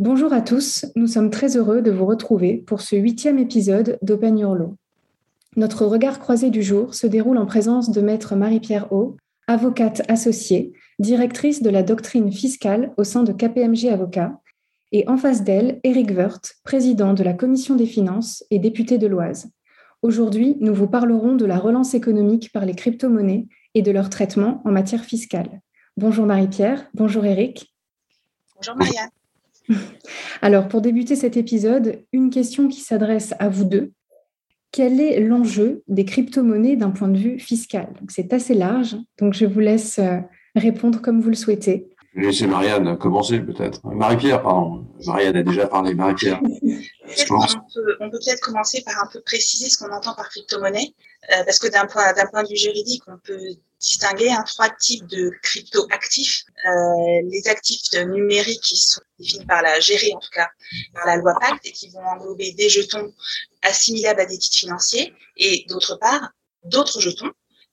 Bonjour 0.00 0.32
à 0.32 0.40
tous, 0.40 0.86
nous 0.96 1.06
sommes 1.06 1.30
très 1.30 1.56
heureux 1.56 1.80
de 1.80 1.92
vous 1.92 2.04
retrouver 2.04 2.56
pour 2.56 2.80
ce 2.80 2.96
huitième 2.96 3.38
épisode 3.38 3.96
d'Open 4.02 4.36
Your 4.36 4.56
Law. 4.56 4.74
Notre 5.54 5.86
regard 5.86 6.18
croisé 6.18 6.50
du 6.50 6.64
jour 6.64 6.94
se 6.94 7.06
déroule 7.06 7.38
en 7.38 7.46
présence 7.46 7.92
de 7.92 8.00
Maître 8.00 8.34
Marie-Pierre 8.34 8.92
O, 8.92 9.16
avocate 9.46 10.02
associée, 10.10 10.72
directrice 10.98 11.62
de 11.62 11.70
la 11.70 11.84
doctrine 11.84 12.32
fiscale 12.32 12.92
au 12.96 13.04
sein 13.04 13.22
de 13.22 13.30
KPMG 13.30 13.86
Avocats, 13.86 14.40
et 14.90 15.08
en 15.08 15.16
face 15.16 15.44
d'elle, 15.44 15.78
Éric 15.84 16.10
Wirth, 16.10 16.56
président 16.64 17.14
de 17.14 17.22
la 17.22 17.32
Commission 17.32 17.76
des 17.76 17.86
finances 17.86 18.44
et 18.50 18.58
député 18.58 18.98
de 18.98 19.06
l'Oise. 19.06 19.48
Aujourd'hui, 20.02 20.56
nous 20.58 20.74
vous 20.74 20.88
parlerons 20.88 21.36
de 21.36 21.44
la 21.44 21.56
relance 21.56 21.94
économique 21.94 22.50
par 22.52 22.66
les 22.66 22.74
crypto-monnaies 22.74 23.46
et 23.74 23.82
de 23.82 23.92
leur 23.92 24.10
traitement 24.10 24.60
en 24.64 24.72
matière 24.72 25.04
fiscale. 25.04 25.60
Bonjour 25.96 26.26
Marie-Pierre, 26.26 26.90
bonjour 26.94 27.24
Éric. 27.24 27.72
Bonjour 28.56 28.74
Marianne. 28.74 29.10
Alors, 30.42 30.68
pour 30.68 30.80
débuter 30.80 31.16
cet 31.16 31.36
épisode, 31.36 32.02
une 32.12 32.30
question 32.30 32.68
qui 32.68 32.80
s'adresse 32.80 33.34
à 33.38 33.48
vous 33.48 33.64
deux. 33.64 33.92
Quel 34.72 35.00
est 35.00 35.20
l'enjeu 35.20 35.82
des 35.86 36.04
crypto-monnaies 36.04 36.76
d'un 36.76 36.90
point 36.90 37.08
de 37.08 37.18
vue 37.18 37.38
fiscal? 37.38 37.88
C'est 38.08 38.32
assez 38.32 38.54
large, 38.54 38.96
donc 39.18 39.34
je 39.34 39.46
vous 39.46 39.60
laisse 39.60 39.98
euh, 40.00 40.18
répondre 40.56 41.00
comme 41.00 41.20
vous 41.20 41.28
le 41.28 41.36
souhaitez. 41.36 41.93
Je 42.14 42.20
vais 42.20 42.26
laisser 42.26 42.46
Marianne 42.46 42.96
commencer 42.96 43.40
peut-être. 43.40 43.84
Marie-Pierre, 43.84 44.42
pardon. 44.42 44.86
Marianne 45.04 45.36
a 45.36 45.42
déjà 45.42 45.66
parlé. 45.66 45.94
Marie-Pierre. 45.94 46.40
on 46.42 47.46
peut, 47.74 47.96
on 48.00 48.10
peut 48.10 48.18
peut-être 48.24 48.40
commencer 48.40 48.82
par 48.82 49.02
un 49.02 49.08
peu 49.12 49.20
préciser 49.20 49.68
ce 49.68 49.78
qu'on 49.78 49.92
entend 49.92 50.14
par 50.14 50.28
crypto-monnaie, 50.28 50.94
euh, 51.32 51.44
parce 51.44 51.58
que 51.58 51.66
d'un 51.66 51.86
point, 51.86 52.12
d'un 52.12 52.26
point 52.26 52.44
de 52.44 52.48
vue 52.48 52.56
juridique, 52.56 53.02
on 53.08 53.18
peut 53.18 53.40
distinguer 53.80 54.30
hein, 54.30 54.44
trois 54.46 54.70
types 54.70 55.06
de 55.06 55.32
crypto-actifs. 55.42 56.44
Euh, 56.64 57.20
les 57.30 57.48
actifs 57.48 57.92
numériques 58.06 58.62
qui 58.62 58.76
sont 58.76 59.00
définis 59.18 59.46
par 59.46 59.62
la 59.62 59.80
gérée 59.80 60.12
en 60.14 60.20
tout 60.20 60.30
cas 60.32 60.48
par 60.94 61.06
la 61.06 61.16
loi 61.16 61.34
Pacte 61.40 61.66
et 61.66 61.72
qui 61.72 61.90
vont 61.90 62.00
englober 62.00 62.52
des 62.52 62.68
jetons 62.68 63.12
assimilables 63.62 64.20
à 64.20 64.26
des 64.26 64.38
titres 64.38 64.58
financiers 64.58 65.12
et 65.36 65.66
d'autre 65.68 65.98
part 66.00 66.30
d'autres 66.64 67.00
jetons, 67.00 67.30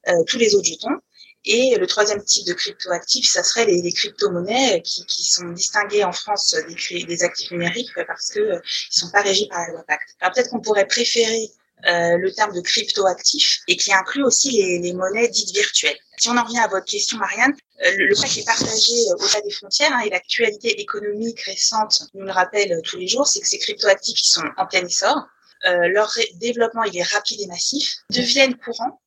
euh, 0.09 0.23
tous 0.27 0.37
les 0.37 0.55
autres 0.55 0.67
jetons. 0.67 0.99
Et 1.45 1.75
le 1.75 1.87
troisième 1.87 2.23
type 2.23 2.45
de 2.45 2.53
crypto-actifs, 2.53 3.29
ça 3.29 3.43
serait 3.43 3.65
les, 3.65 3.81
les 3.81 3.91
crypto-monnaies 3.91 4.81
qui, 4.83 5.23
sont 5.23 5.49
distinguées 5.49 6.03
en 6.03 6.11
France 6.11 6.55
des, 6.67 7.23
actifs 7.23 7.51
numériques 7.51 7.91
parce 8.05 8.29
que 8.29 8.39
euh, 8.39 8.59
ils 8.91 8.99
sont 8.99 9.09
pas 9.11 9.21
régis 9.21 9.47
par 9.47 9.59
la 9.61 9.73
loi 9.73 9.83
Pacte. 9.87 10.15
Alors 10.19 10.33
peut-être 10.33 10.49
qu'on 10.49 10.61
pourrait 10.61 10.87
préférer 10.87 11.51
euh, 11.87 12.17
le 12.17 12.31
terme 12.31 12.53
de 12.53 12.61
crypto-actif 12.61 13.61
et 13.67 13.75
qui 13.75 13.91
inclut 13.91 14.23
aussi 14.23 14.51
les, 14.51 14.93
monnaies 14.93 15.27
dites 15.29 15.51
virtuelles. 15.51 15.97
Si 16.17 16.29
on 16.29 16.37
en 16.37 16.43
revient 16.43 16.59
à 16.59 16.67
votre 16.67 16.85
question, 16.85 17.17
Marianne, 17.17 17.53
euh, 17.83 17.95
le 17.97 18.13
qui 18.27 18.41
est 18.41 18.45
partagé 18.45 18.93
euh, 19.09 19.15
au-delà 19.15 19.41
des 19.41 19.49
frontières 19.49 19.91
hein, 19.91 20.01
et 20.05 20.11
l'actualité 20.11 20.79
économique 20.79 21.39
récente 21.41 22.03
nous 22.13 22.25
le 22.25 22.31
rappelle 22.31 22.79
tous 22.83 22.97
les 22.97 23.07
jours, 23.07 23.25
c'est 23.25 23.39
que 23.39 23.47
ces 23.47 23.57
crypto-actifs 23.57 24.19
qui 24.19 24.29
sont 24.29 24.43
en 24.57 24.67
plein 24.67 24.85
essor, 24.85 25.27
leur 25.63 26.11
développement 26.35 26.83
il 26.83 26.97
est 26.97 27.03
rapide 27.03 27.41
et 27.41 27.47
massif, 27.47 27.97
deviennent 28.09 28.55
courants 28.57 29.01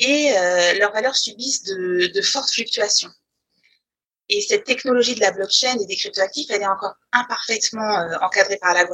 et 0.00 0.32
leurs 0.78 0.92
valeurs 0.92 1.16
subissent 1.16 1.62
de, 1.64 2.22
fortes 2.22 2.50
fluctuations. 2.50 3.10
Et 4.28 4.40
cette 4.40 4.64
technologie 4.64 5.14
de 5.14 5.20
la 5.20 5.32
blockchain 5.32 5.76
et 5.78 5.86
des 5.86 5.96
cryptoactifs, 5.96 6.50
elle 6.50 6.62
est 6.62 6.66
encore 6.66 6.94
imparfaitement 7.12 8.08
encadrée 8.22 8.56
par 8.56 8.74
la 8.74 8.86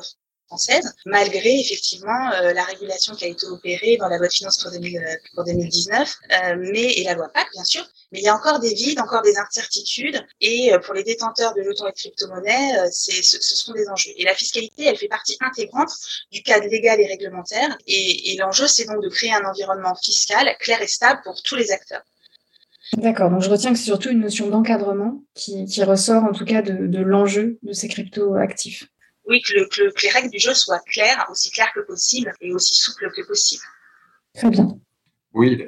malgré 1.06 1.60
effectivement 1.60 2.32
euh, 2.32 2.52
la 2.52 2.64
régulation 2.64 3.14
qui 3.14 3.24
a 3.24 3.28
été 3.28 3.46
opérée 3.46 3.96
dans 3.98 4.08
la 4.08 4.18
loi 4.18 4.26
de 4.26 4.32
finances 4.32 4.58
pour, 4.58 5.44
2019, 5.44 6.16
euh, 6.32 6.56
mais 6.72 6.92
et 6.92 7.04
la 7.04 7.14
loi 7.14 7.28
PAC 7.28 7.46
bien 7.52 7.64
sûr. 7.64 7.86
Mais 8.12 8.18
il 8.18 8.24
y 8.24 8.28
a 8.28 8.34
encore 8.34 8.58
des 8.58 8.74
vides, 8.74 8.98
encore 8.98 9.22
des 9.22 9.36
incertitudes, 9.38 10.24
et 10.40 10.72
euh, 10.72 10.78
pour 10.80 10.94
les 10.94 11.04
détenteurs 11.04 11.54
de 11.54 11.62
jetons 11.62 11.86
et 11.86 11.92
de 11.92 11.96
crypto-monnaies, 11.96 12.90
ce, 12.90 13.22
ce, 13.22 13.56
sont 13.56 13.72
des 13.72 13.88
enjeux. 13.88 14.10
Et 14.16 14.24
la 14.24 14.34
fiscalité, 14.34 14.84
elle 14.86 14.96
fait 14.96 15.08
partie 15.08 15.36
intégrante 15.40 15.90
du 16.32 16.42
cadre 16.42 16.66
légal 16.66 17.00
et 17.00 17.06
réglementaire, 17.06 17.76
et, 17.86 18.36
l'enjeu, 18.38 18.66
c'est 18.66 18.86
donc 18.86 19.02
de 19.02 19.08
créer 19.08 19.32
un 19.32 19.44
environnement 19.44 19.94
fiscal 19.94 20.48
clair 20.58 20.80
et 20.82 20.88
stable 20.88 21.20
pour 21.22 21.40
tous 21.42 21.56
les 21.56 21.70
acteurs. 21.70 22.02
D'accord, 22.96 23.30
donc 23.30 23.42
je 23.42 23.50
retiens 23.50 23.72
que 23.72 23.78
c'est 23.78 23.84
surtout 23.84 24.08
une 24.08 24.20
notion 24.20 24.48
d'encadrement 24.48 25.22
qui, 25.34 25.64
ressort 25.84 26.24
en 26.24 26.32
tout 26.32 26.44
cas 26.44 26.62
de 26.62 26.98
l'enjeu 26.98 27.58
de 27.62 27.72
ces 27.72 27.86
crypto-actifs 27.86 28.88
oui, 29.30 29.40
que, 29.42 29.54
le, 29.54 29.66
que, 29.66 30.02
les 30.02 30.10
règles 30.10 30.30
du 30.30 30.38
jeu 30.38 30.52
soient 30.54 30.80
claires, 30.80 31.24
aussi 31.30 31.50
claires 31.50 31.72
que 31.72 31.80
possible 31.80 32.32
et 32.40 32.52
aussi 32.52 32.74
souples 32.74 33.10
que 33.16 33.26
possible. 33.26 33.62
Très 34.34 34.50
bien. 34.50 34.76
Oui, 35.32 35.64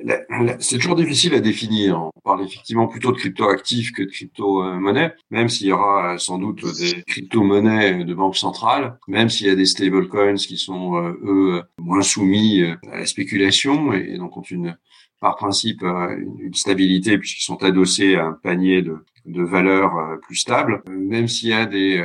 c'est 0.59 0.79
toujours 0.79 0.97
difficile 0.97 1.35
à 1.35 1.41
définir. 1.41 2.11
On 2.17 2.21
parle 2.25 2.45
effectivement 2.45 2.89
plutôt 2.89 3.13
de 3.13 3.17
crypto-actifs 3.17 3.93
que 3.93 4.03
de 4.03 4.11
crypto-monnaies, 4.11 5.15
même 5.31 5.49
s'il 5.49 5.69
y 5.69 5.73
aura 5.73 6.19
sans 6.19 6.39
doute 6.39 6.65
des 6.77 7.05
crypto-monnaies 7.07 8.05
de 8.05 8.15
banque 8.15 8.37
centrale, 8.37 8.99
même 9.07 9.29
s'il 9.29 9.47
y 9.47 9.51
a 9.51 9.55
des 9.55 9.67
stablecoins 9.67 10.35
qui 10.35 10.57
sont, 10.57 10.97
euh, 10.97 11.13
eux, 11.23 11.63
moins 11.79 12.03
soumis 12.03 12.63
euh, 12.63 12.75
à 12.91 12.99
la 12.99 13.07
spéculation 13.07 13.93
et 13.93 14.19
donc 14.19 14.37
ont 14.37 14.43
une, 14.43 14.77
par 15.21 15.37
principe, 15.37 15.85
euh, 15.85 16.17
une 16.41 16.55
stabilité 16.55 17.17
puisqu'ils 17.17 17.45
sont 17.45 17.63
adossés 17.63 18.17
à 18.17 18.25
un 18.25 18.33
panier 18.33 18.83
de, 18.83 18.97
de 19.27 19.45
valeurs 19.45 20.19
plus 20.23 20.37
stables, 20.37 20.83
même 20.89 21.29
s'il 21.29 21.51
y 21.51 21.55
a 21.55 21.67
des 21.67 22.05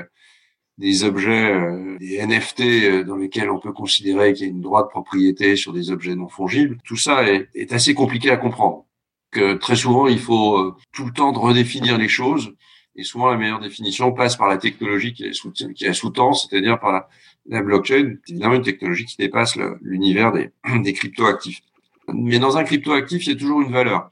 des 0.78 1.04
objets, 1.04 1.52
euh, 1.52 1.98
des 2.00 2.26
NFT 2.26 2.62
euh, 2.62 3.04
dans 3.04 3.16
lesquels 3.16 3.50
on 3.50 3.60
peut 3.60 3.74
considérer 3.74 4.34
qu'il 4.34 4.46
y 4.46 4.50
a 4.50 4.52
une 4.52 4.62
droit 4.62 4.84
de 4.84 4.90
propriété 4.90 5.56
sur 5.56 5.74
des 5.74 5.92
objets 5.92 6.16
non 6.16 6.30
fongibles. 6.30 6.78
Tout 6.86 6.98
ça 6.98 7.24
est, 7.24 7.74
assez 7.74 7.94
compliqué 7.94 8.30
à 8.30 8.38
comprendre. 8.38 8.86
Que 9.32 9.56
très 9.56 9.76
souvent, 9.76 10.08
il 10.08 10.20
faut 10.20 10.58
euh, 10.58 10.76
tout 10.94 11.06
le 11.06 11.12
temps 11.12 11.32
redéfinir 11.32 11.98
les 11.98 12.08
choses. 12.08 12.54
Et 12.96 13.04
souvent, 13.04 13.30
la 13.30 13.38
meilleure 13.38 13.60
définition 13.60 14.12
passe 14.12 14.36
par 14.36 14.48
la 14.48 14.58
technologie 14.58 15.14
qui 15.14 15.34
sous, 15.34 15.52
qui 15.52 15.86
est 15.86 15.94
sous-tend, 15.94 16.34
c'est-à-dire 16.34 16.80
par 16.80 16.92
la, 16.92 17.10
la 17.48 17.62
blockchain, 17.62 18.16
évidemment 18.28 18.56
une 18.56 18.64
technologie 18.64 19.06
qui 19.06 19.18
dépasse 19.18 19.58
l'univers 19.82 20.32
des, 20.32 20.52
des 20.84 20.94
crypto-actifs. 20.94 21.62
Mais 22.14 22.40
dans 22.40 22.58
un 22.58 22.64
crypto-actif, 22.64 23.26
il 23.26 23.34
y 23.34 23.36
a 23.36 23.40
toujours 23.40 23.62
une 23.62 23.72
valeur. 23.72 24.10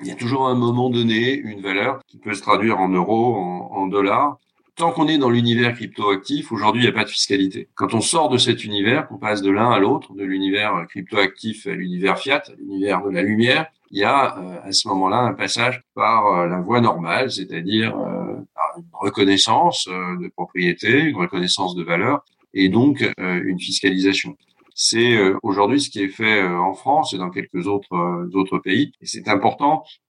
Il 0.00 0.06
y 0.06 0.10
a 0.12 0.14
toujours 0.14 0.46
un 0.46 0.54
moment 0.54 0.90
donné 0.90 1.34
une 1.34 1.60
valeur 1.60 2.00
qui 2.06 2.18
peut 2.18 2.34
se 2.34 2.42
traduire 2.42 2.78
en 2.78 2.88
euros, 2.88 3.34
en 3.34 3.88
dollars, 3.88 4.38
tant 4.78 4.92
qu'on 4.92 5.08
est 5.08 5.18
dans 5.18 5.28
l'univers 5.28 5.74
cryptoactif, 5.74 6.52
aujourd'hui, 6.52 6.82
il 6.82 6.84
n'y 6.86 6.90
a 6.90 6.94
pas 6.94 7.04
de 7.04 7.10
fiscalité. 7.10 7.68
Quand 7.74 7.94
on 7.94 8.00
sort 8.00 8.28
de 8.28 8.38
cet 8.38 8.64
univers, 8.64 9.08
qu'on 9.08 9.18
passe 9.18 9.42
de 9.42 9.50
l'un 9.50 9.70
à 9.70 9.78
l'autre, 9.78 10.14
de 10.14 10.24
l'univers 10.24 10.86
cryptoactif 10.88 11.66
à 11.66 11.74
l'univers 11.74 12.18
fiat, 12.18 12.42
à 12.46 12.52
l'univers 12.56 13.02
de 13.04 13.10
la 13.10 13.22
lumière, 13.22 13.66
il 13.90 13.98
y 13.98 14.04
a 14.04 14.38
euh, 14.38 14.60
à 14.62 14.72
ce 14.72 14.86
moment-là 14.88 15.18
un 15.18 15.34
passage 15.34 15.82
par 15.94 16.26
euh, 16.26 16.46
la 16.46 16.60
voie 16.60 16.80
normale, 16.80 17.30
c'est-à-dire 17.30 17.98
euh, 17.98 18.36
une 18.76 18.84
reconnaissance 18.92 19.88
de 19.88 20.28
propriété, 20.28 21.00
une 21.00 21.16
reconnaissance 21.16 21.74
de 21.74 21.82
valeur, 21.82 22.24
et 22.54 22.68
donc 22.68 23.04
une 23.18 23.58
fiscalisation. 23.58 24.36
C'est 24.74 25.18
aujourd'hui 25.42 25.80
ce 25.80 25.90
qui 25.90 26.00
est 26.00 26.08
fait 26.08 26.46
en 26.46 26.74
France 26.74 27.12
et 27.12 27.18
dans 27.18 27.30
quelques 27.30 27.66
autres 27.66 28.28
autres 28.34 28.58
pays, 28.58 28.92
et 29.00 29.06
c'est 29.06 29.28
important 29.28 29.82
euh, 29.82 30.07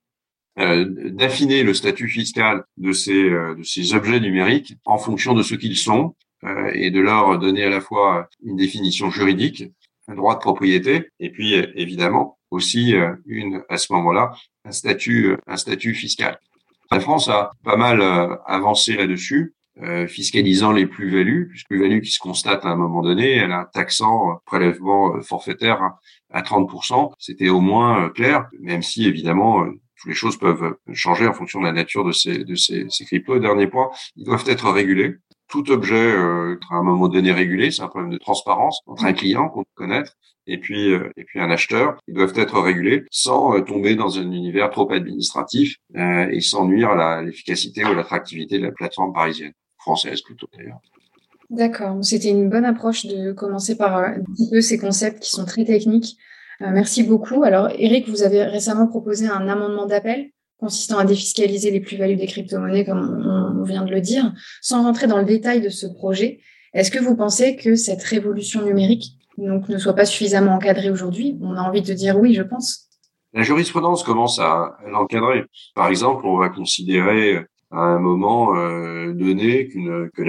d'affiner 0.59 1.63
le 1.63 1.73
statut 1.73 2.09
fiscal 2.09 2.63
de 2.77 2.91
ces, 2.91 3.29
euh, 3.29 3.55
de 3.55 3.63
ces 3.63 3.93
objets 3.93 4.19
numériques 4.19 4.75
en 4.85 4.97
fonction 4.97 5.33
de 5.33 5.41
ce 5.41 5.55
qu'ils 5.55 5.77
sont 5.77 6.15
euh, 6.43 6.71
et 6.73 6.91
de 6.91 6.99
leur 6.99 7.39
donner 7.39 7.63
à 7.63 7.69
la 7.69 7.81
fois 7.81 8.27
une 8.43 8.57
définition 8.57 9.09
juridique, 9.09 9.63
un 10.07 10.15
droit 10.15 10.35
de 10.35 10.39
propriété, 10.39 11.09
et 11.19 11.29
puis 11.29 11.53
évidemment 11.75 12.37
aussi 12.51 12.95
une 13.27 13.61
à 13.69 13.77
ce 13.77 13.93
moment-là 13.93 14.31
un 14.65 14.71
statut 14.71 15.37
un 15.45 15.55
statut 15.55 15.93
fiscal. 15.93 16.39
La 16.89 16.99
France 16.99 17.29
a 17.29 17.51
pas 17.63 17.77
mal 17.77 18.01
avancé 18.47 18.95
là-dessus. 18.95 19.53
fiscalisant 20.07 20.71
les 20.71 20.87
plus-values, 20.87 21.53
plus-values 21.69 22.01
qui 22.01 22.09
se 22.09 22.19
constatent 22.19 22.65
à 22.65 22.69
un 22.69 22.75
moment 22.75 23.03
donné, 23.03 23.35
elle 23.35 23.51
a 23.51 23.69
taxant 23.71 24.41
prélèvement 24.45 25.21
forfaitaire 25.21 25.79
à 26.31 26.41
30%. 26.41 27.13
C'était 27.19 27.49
au 27.49 27.61
moins 27.61 28.09
clair, 28.09 28.47
même 28.59 28.81
si 28.81 29.05
évidemment 29.05 29.63
les 30.05 30.13
choses 30.13 30.37
peuvent 30.37 30.75
changer 30.93 31.27
en 31.27 31.33
fonction 31.33 31.59
de 31.59 31.65
la 31.65 31.73
nature 31.73 32.05
de 32.05 32.11
ces, 32.11 32.43
de 32.43 32.55
ces, 32.55 32.85
ces 32.89 33.05
cryptos. 33.05 33.39
dernier 33.39 33.67
point, 33.67 33.89
ils 34.15 34.25
doivent 34.25 34.45
être 34.47 34.69
régulés. 34.71 35.15
Tout 35.47 35.71
objet, 35.71 35.95
euh, 35.95 36.59
à 36.69 36.75
un 36.75 36.83
moment 36.83 37.07
donné 37.07 37.31
régulé, 37.31 37.71
c'est 37.71 37.81
un 37.81 37.87
problème 37.87 38.11
de 38.11 38.17
transparence 38.17 38.81
entre 38.85 39.05
un 39.05 39.13
client 39.13 39.49
qu'on 39.49 39.63
peut 39.63 39.69
connaître 39.75 40.15
et 40.49 40.57
puis 40.57 40.93
euh, 40.93 41.09
et 41.17 41.23
puis 41.23 41.39
un 41.39 41.49
acheteur. 41.49 41.97
Ils 42.07 42.13
doivent 42.13 42.33
être 42.35 42.59
régulés 42.59 43.05
sans 43.11 43.55
euh, 43.55 43.61
tomber 43.61 43.95
dans 43.95 44.17
un 44.19 44.31
univers 44.31 44.69
trop 44.69 44.91
administratif 44.91 45.77
euh, 45.95 46.27
et 46.29 46.41
sans 46.41 46.67
nuire 46.67 46.89
à 46.89 47.21
l'efficacité 47.21 47.85
ou 47.85 47.93
l'attractivité 47.93 48.59
de 48.59 48.65
la 48.65 48.71
plateforme 48.71 49.13
parisienne, 49.13 49.53
française 49.77 50.21
plutôt 50.21 50.47
d'ailleurs. 50.55 50.79
D'accord, 51.49 51.97
c'était 52.03 52.29
une 52.29 52.47
bonne 52.47 52.65
approche 52.65 53.07
de 53.07 53.31
commencer 53.31 53.75
par 53.75 53.97
un 53.97 54.21
petit 54.35 54.49
peu 54.51 54.61
ces 54.61 54.77
concepts 54.77 55.23
qui 55.23 55.31
sont 55.31 55.45
très 55.45 55.65
techniques 55.65 56.15
euh, 56.15 56.28
merci 56.59 57.03
beaucoup. 57.03 57.43
Alors, 57.43 57.69
Eric, 57.77 58.07
vous 58.09 58.23
avez 58.23 58.43
récemment 58.43 58.87
proposé 58.87 59.27
un 59.27 59.47
amendement 59.47 59.85
d'appel 59.85 60.31
consistant 60.59 60.97
à 60.97 61.05
défiscaliser 61.05 61.71
les 61.71 61.79
plus-values 61.79 62.17
des 62.17 62.27
crypto-monnaies, 62.27 62.85
comme 62.85 63.57
on 63.59 63.63
vient 63.63 63.85
de 63.85 63.91
le 63.91 64.01
dire. 64.01 64.33
Sans 64.61 64.83
rentrer 64.83 65.07
dans 65.07 65.17
le 65.17 65.25
détail 65.25 65.61
de 65.61 65.69
ce 65.69 65.87
projet, 65.87 66.41
est-ce 66.73 66.91
que 66.91 66.99
vous 66.99 67.15
pensez 67.15 67.55
que 67.55 67.75
cette 67.75 68.03
révolution 68.03 68.63
numérique 68.63 69.13
ne 69.37 69.77
soit 69.77 69.93
pas 69.93 70.05
suffisamment 70.05 70.53
encadrée 70.53 70.91
aujourd'hui? 70.91 71.37
On 71.41 71.55
a 71.55 71.61
envie 71.61 71.81
de 71.81 71.93
dire 71.93 72.19
oui, 72.19 72.33
je 72.33 72.43
pense. 72.43 72.89
La 73.33 73.43
jurisprudence 73.43 74.03
commence 74.03 74.39
à 74.39 74.77
l'encadrer. 74.85 75.43
Par 75.75 75.87
exemple, 75.87 76.25
on 76.25 76.37
va 76.37 76.49
considérer 76.49 77.45
à 77.71 77.81
un 77.81 77.99
moment 77.99 78.55
euh, 78.55 79.13
donné 79.13 79.67
qu'une 79.67 80.09
que 80.11 80.23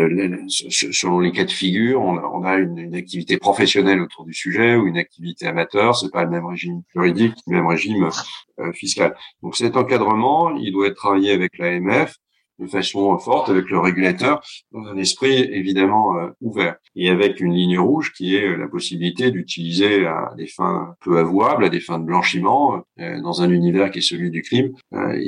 selon 0.49 1.21
les 1.21 1.33
cas 1.33 1.45
de 1.45 1.51
figure, 1.51 2.03
on 2.03 2.19
a, 2.19 2.23
on 2.23 2.45
a 2.45 2.57
une, 2.57 2.79
une, 2.79 2.95
activité 2.95 3.39
professionnelle 3.39 4.01
autour 4.01 4.27
du 4.27 4.35
sujet 4.35 4.77
ou 4.77 4.87
une 4.87 4.99
activité 4.99 5.47
amateur, 5.47 5.97
c'est 5.97 6.11
pas 6.11 6.25
le 6.25 6.31
même 6.31 6.45
régime 6.45 6.83
juridique, 6.95 7.35
le 7.47 7.57
même 7.57 7.67
régime 7.67 8.11
euh, 8.59 8.73
fiscal. 8.73 9.17
Donc 9.43 9.57
cet 9.57 9.77
encadrement, 9.77 10.55
il 10.57 10.73
doit 10.73 10.89
être 10.89 10.97
travaillé 10.97 11.33
avec 11.33 11.57
l'AMF 11.59 12.17
de 12.61 12.67
façon 12.67 13.17
forte 13.19 13.49
avec 13.49 13.69
le 13.71 13.79
régulateur 13.79 14.43
dans 14.73 14.85
un 14.87 14.97
esprit 14.97 15.41
évidemment 15.53 16.19
euh, 16.19 16.29
ouvert 16.41 16.77
et 16.95 17.09
avec 17.09 17.41
une 17.41 17.55
ligne 17.55 17.79
rouge 17.79 18.13
qui 18.13 18.37
est 18.37 18.57
la 18.57 18.69
possibilité 18.69 19.31
d'utiliser 19.31 20.07
à 20.07 20.33
des 20.37 20.47
fins 20.47 20.95
peu 21.01 21.19
avouables, 21.19 21.65
à 21.65 21.69
des 21.69 21.81
fins 21.81 21.99
de 21.99 22.05
blanchiment 22.05 22.85
euh, 23.01 23.21
dans 23.21 23.43
un 23.43 23.51
univers 23.51 23.91
qui 23.91 23.99
est 23.99 24.03
celui 24.03 24.31
du 24.31 24.43
crime. 24.43 24.73
Euh, 24.93 25.19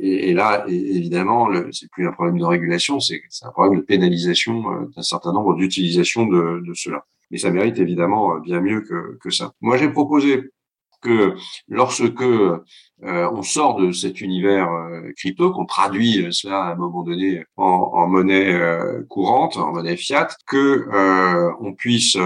et, 0.00 0.32
là, 0.34 0.64
évidemment, 0.68 1.48
c'est 1.72 1.90
plus 1.90 2.06
un 2.06 2.12
problème 2.12 2.38
de 2.38 2.44
régulation, 2.44 3.00
c'est 3.00 3.20
un 3.42 3.50
problème 3.50 3.80
de 3.80 3.84
pénalisation 3.84 4.62
d'un 4.94 5.02
certain 5.02 5.32
nombre 5.32 5.54
d'utilisations 5.56 6.26
de, 6.26 6.62
de 6.64 6.74
cela. 6.74 7.04
Mais 7.30 7.38
ça 7.38 7.50
mérite 7.50 7.78
évidemment 7.78 8.38
bien 8.38 8.60
mieux 8.60 8.82
que 8.82 9.30
ça. 9.30 9.52
Moi, 9.60 9.76
j'ai 9.76 9.88
proposé 9.88 10.50
que 11.00 11.34
lorsque 11.68 12.22
euh, 12.22 12.58
on 13.02 13.42
sort 13.42 13.76
de 13.76 13.92
cet 13.92 14.20
univers 14.20 14.70
euh, 14.70 15.12
crypto, 15.16 15.52
qu'on 15.52 15.66
traduit 15.66 16.24
euh, 16.24 16.30
cela 16.32 16.64
à 16.64 16.72
un 16.72 16.74
moment 16.74 17.04
donné 17.04 17.44
en, 17.56 17.64
en 17.64 18.08
monnaie 18.08 18.58
courante, 19.08 19.56
en 19.56 19.72
monnaie 19.72 19.96
fiat, 19.96 20.28
que 20.46 20.88
on 21.60 21.74
puisse 21.74 22.16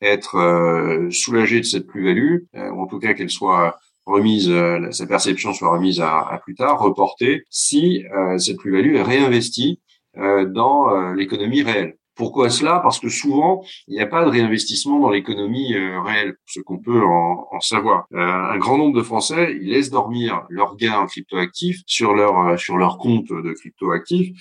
être 0.00 1.08
soulagé 1.10 1.60
de 1.60 1.64
cette 1.64 1.86
plus-value, 1.86 2.44
ou 2.54 2.82
en 2.82 2.86
tout 2.86 2.98
cas 2.98 3.14
qu'elle 3.14 3.30
soit 3.30 3.76
remise, 4.06 4.52
sa 4.90 5.06
perception 5.06 5.52
soit 5.52 5.70
remise 5.70 6.00
à, 6.00 6.20
à 6.20 6.38
plus 6.38 6.54
tard, 6.54 6.80
reportée, 6.80 7.44
si 7.50 8.04
cette 8.38 8.58
plus-value 8.58 8.96
est 8.96 9.02
réinvestie 9.02 9.80
dans 10.16 11.12
l'économie 11.12 11.62
réelle. 11.62 11.96
Pourquoi 12.18 12.50
cela? 12.50 12.80
Parce 12.80 12.98
que 12.98 13.08
souvent, 13.08 13.62
il 13.86 13.94
n'y 13.94 14.00
a 14.00 14.06
pas 14.06 14.24
de 14.24 14.28
réinvestissement 14.28 14.98
dans 14.98 15.10
l'économie 15.10 15.74
euh, 15.74 16.02
réelle, 16.02 16.34
ce 16.46 16.58
qu'on 16.58 16.78
peut 16.78 17.00
en, 17.04 17.60
savoir. 17.60 18.06
Euh, 18.12 18.18
un 18.18 18.58
grand 18.58 18.76
nombre 18.76 18.96
de 18.96 19.04
Français, 19.04 19.56
ils 19.62 19.70
laissent 19.70 19.90
dormir 19.90 20.42
leurs 20.50 20.76
gains 20.76 21.06
cryptoactifs 21.06 21.80
sur 21.86 22.14
leur 22.14 22.38
euh, 22.38 22.56
sur 22.56 22.76
leur 22.76 22.98
compte 22.98 23.28
de 23.28 23.52
cryptoactifs 23.52 24.36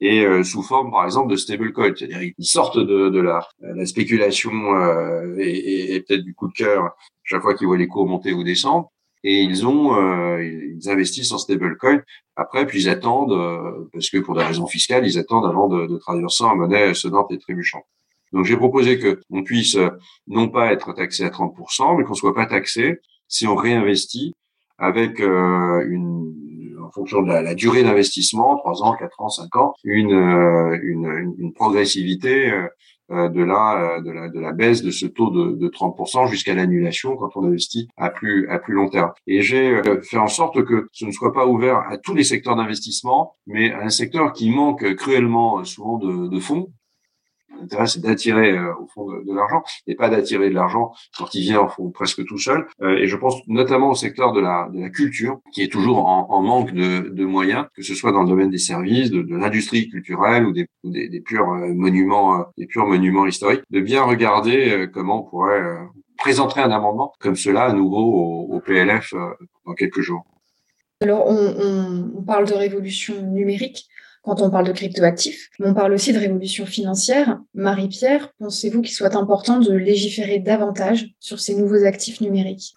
et 0.00 0.26
sous 0.44 0.62
forme, 0.62 0.90
par 0.90 1.06
exemple, 1.06 1.30
de 1.30 1.36
stablecoin. 1.36 1.94
C'est-à-dire 1.96 2.20
ils 2.36 2.44
sortent 2.44 2.78
de, 2.78 3.08
de 3.08 3.18
la, 3.18 3.48
la, 3.60 3.86
spéculation 3.86 4.52
et, 5.38 5.48
et, 5.48 5.94
et 5.94 6.00
peut-être 6.02 6.20
du 6.22 6.34
coup 6.34 6.48
de 6.48 6.52
cœur 6.52 6.90
chaque 7.24 7.40
fois 7.40 7.54
qu'ils 7.54 7.66
voient 7.66 7.78
les 7.78 7.88
cours 7.88 8.06
monter 8.06 8.34
ou 8.34 8.44
descendre 8.44 8.92
et 9.26 9.42
ils 9.42 9.66
ont 9.66 10.00
euh, 10.00 10.42
ils 10.42 10.88
investissent 10.88 11.32
en 11.32 11.38
stablecoin 11.38 12.00
après 12.36 12.64
puis 12.64 12.82
ils 12.82 12.88
attendent 12.88 13.32
euh, 13.32 13.88
parce 13.92 14.08
que 14.08 14.18
pour 14.18 14.36
des 14.36 14.44
raisons 14.44 14.68
fiscales 14.68 15.04
ils 15.04 15.18
attendent 15.18 15.46
avant 15.46 15.68
de, 15.68 15.86
de 15.86 15.96
traduire 15.98 16.30
ça 16.30 16.44
en 16.46 16.56
monnaie 16.56 16.94
sonnante 16.94 17.32
et 17.32 17.38
trébuchante. 17.38 17.84
Donc 18.32 18.44
j'ai 18.44 18.56
proposé 18.56 18.98
que 18.98 19.20
on 19.30 19.42
puisse 19.42 19.74
euh, 19.76 19.90
non 20.28 20.48
pas 20.48 20.72
être 20.72 20.92
taxé 20.92 21.24
à 21.24 21.30
30%, 21.30 21.98
mais 21.98 22.04
qu'on 22.04 22.14
soit 22.14 22.34
pas 22.34 22.46
taxé 22.46 23.00
si 23.26 23.46
on 23.48 23.56
réinvestit 23.56 24.32
avec 24.78 25.18
une 25.20 26.26
en 26.86 26.90
fonction 26.90 27.22
de 27.22 27.28
la, 27.28 27.54
durée 27.54 27.82
d'investissement, 27.82 28.56
3 28.56 28.82
ans, 28.84 28.96
4 28.96 29.20
ans, 29.20 29.28
5 29.28 29.56
ans, 29.56 29.74
une, 29.84 30.12
une, 30.12 31.34
une 31.38 31.52
progressivité 31.52 32.50
euh, 32.50 32.68
de 33.10 33.42
la, 33.42 33.96
euh, 33.96 34.00
de 34.00 34.10
la 34.10 34.28
de 34.28 34.40
la 34.40 34.52
baisse 34.52 34.82
de 34.82 34.90
ce 34.90 35.06
taux 35.06 35.30
de, 35.30 35.56
de 35.56 35.68
30% 35.68 36.28
jusqu'à 36.28 36.54
l'annulation 36.54 37.16
quand 37.16 37.30
on 37.36 37.44
investit 37.44 37.88
à 37.96 38.10
plus 38.10 38.48
à 38.48 38.58
plus 38.58 38.74
long 38.74 38.88
terme. 38.88 39.12
Et 39.26 39.42
j'ai 39.42 39.76
euh, 39.76 40.00
fait 40.02 40.18
en 40.18 40.28
sorte 40.28 40.64
que 40.64 40.88
ce 40.92 41.04
ne 41.04 41.12
soit 41.12 41.32
pas 41.32 41.46
ouvert 41.46 41.84
à 41.88 41.98
tous 41.98 42.14
les 42.14 42.24
secteurs 42.24 42.56
d'investissement, 42.56 43.34
mais 43.46 43.72
à 43.72 43.82
un 43.82 43.90
secteur 43.90 44.32
qui 44.32 44.50
manque 44.50 44.94
cruellement 44.96 45.64
souvent 45.64 45.98
de, 45.98 46.28
de 46.28 46.40
fonds, 46.40 46.72
L'intérêt, 47.60 47.86
c'est 47.86 48.00
d'attirer 48.00 48.52
euh, 48.52 48.74
au 48.80 48.86
fond 48.86 49.06
de, 49.06 49.34
l'argent 49.34 49.62
et 49.86 49.94
pas 49.94 50.08
d'attirer 50.08 50.48
de 50.48 50.54
l'argent 50.54 50.92
quand 51.18 51.34
il 51.34 51.42
vient 51.42 51.60
au 51.60 51.68
fond 51.68 51.90
presque 51.90 52.24
tout 52.26 52.38
seul. 52.38 52.66
Euh, 52.82 52.96
et 52.98 53.06
je 53.06 53.16
pense 53.16 53.36
notamment 53.46 53.90
au 53.90 53.94
secteur 53.94 54.32
de 54.32 54.40
la, 54.40 54.68
de 54.72 54.80
la 54.80 54.90
culture, 54.90 55.40
qui 55.52 55.62
est 55.62 55.72
toujours 55.72 56.06
en, 56.06 56.26
en 56.30 56.42
manque 56.42 56.72
de, 56.72 57.08
de, 57.08 57.24
moyens, 57.24 57.66
que 57.74 57.82
ce 57.82 57.94
soit 57.94 58.12
dans 58.12 58.22
le 58.22 58.28
domaine 58.28 58.50
des 58.50 58.58
services, 58.58 59.10
de, 59.10 59.22
de 59.22 59.36
l'industrie 59.36 59.88
culturelle 59.88 60.46
ou 60.46 60.52
des, 60.52 60.66
des, 60.84 61.08
des 61.08 61.20
purs 61.20 61.50
euh, 61.50 61.72
monuments, 61.74 62.46
des 62.56 62.66
purs 62.66 62.86
monuments 62.86 63.26
historiques, 63.26 63.62
de 63.70 63.80
bien 63.80 64.02
regarder 64.02 64.88
comment 64.92 65.20
on 65.20 65.30
pourrait 65.30 65.62
présenter 66.18 66.60
un 66.60 66.70
amendement 66.70 67.12
comme 67.20 67.36
cela 67.36 67.64
à 67.64 67.72
nouveau 67.72 68.02
au, 68.02 68.56
au 68.56 68.60
PLF 68.60 69.14
dans 69.66 69.74
quelques 69.74 70.00
jours. 70.00 70.24
Alors, 71.02 71.26
on, 71.26 71.54
on, 71.58 72.12
on 72.18 72.22
parle 72.22 72.46
de 72.46 72.54
révolution 72.54 73.20
numérique 73.22 73.86
quand 74.26 74.42
on 74.42 74.50
parle 74.50 74.66
de 74.66 74.72
cryptoactifs. 74.72 75.50
Mais 75.60 75.68
on 75.68 75.74
parle 75.74 75.92
aussi 75.92 76.12
de 76.12 76.18
révolution 76.18 76.66
financière. 76.66 77.38
Marie-Pierre, 77.54 78.32
pensez-vous 78.40 78.82
qu'il 78.82 78.92
soit 78.92 79.14
important 79.14 79.60
de 79.60 79.72
légiférer 79.72 80.40
davantage 80.40 81.06
sur 81.20 81.38
ces 81.38 81.54
nouveaux 81.54 81.84
actifs 81.84 82.20
numériques? 82.20 82.74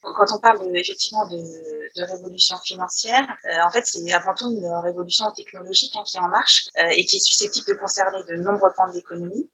Quand 0.00 0.32
on 0.32 0.38
parle 0.38 0.60
effectivement 0.76 1.26
de, 1.26 2.02
révolution 2.04 2.56
financière, 2.58 3.26
euh, 3.44 3.66
en 3.66 3.70
fait, 3.70 3.84
c'est 3.84 4.12
avant 4.12 4.32
tout 4.32 4.50
une 4.50 4.66
révolution 4.84 5.30
technologique 5.32 5.92
hein, 5.96 6.04
qui 6.06 6.16
est 6.16 6.20
en 6.20 6.28
marche 6.28 6.68
euh, 6.78 6.88
et 6.96 7.04
qui 7.04 7.16
est 7.16 7.20
susceptible 7.20 7.66
de 7.66 7.74
concerner 7.74 8.18
de 8.28 8.36
nombreux 8.36 8.70
pans 8.76 8.88
de 8.88 8.94
l'économie. 8.94 9.50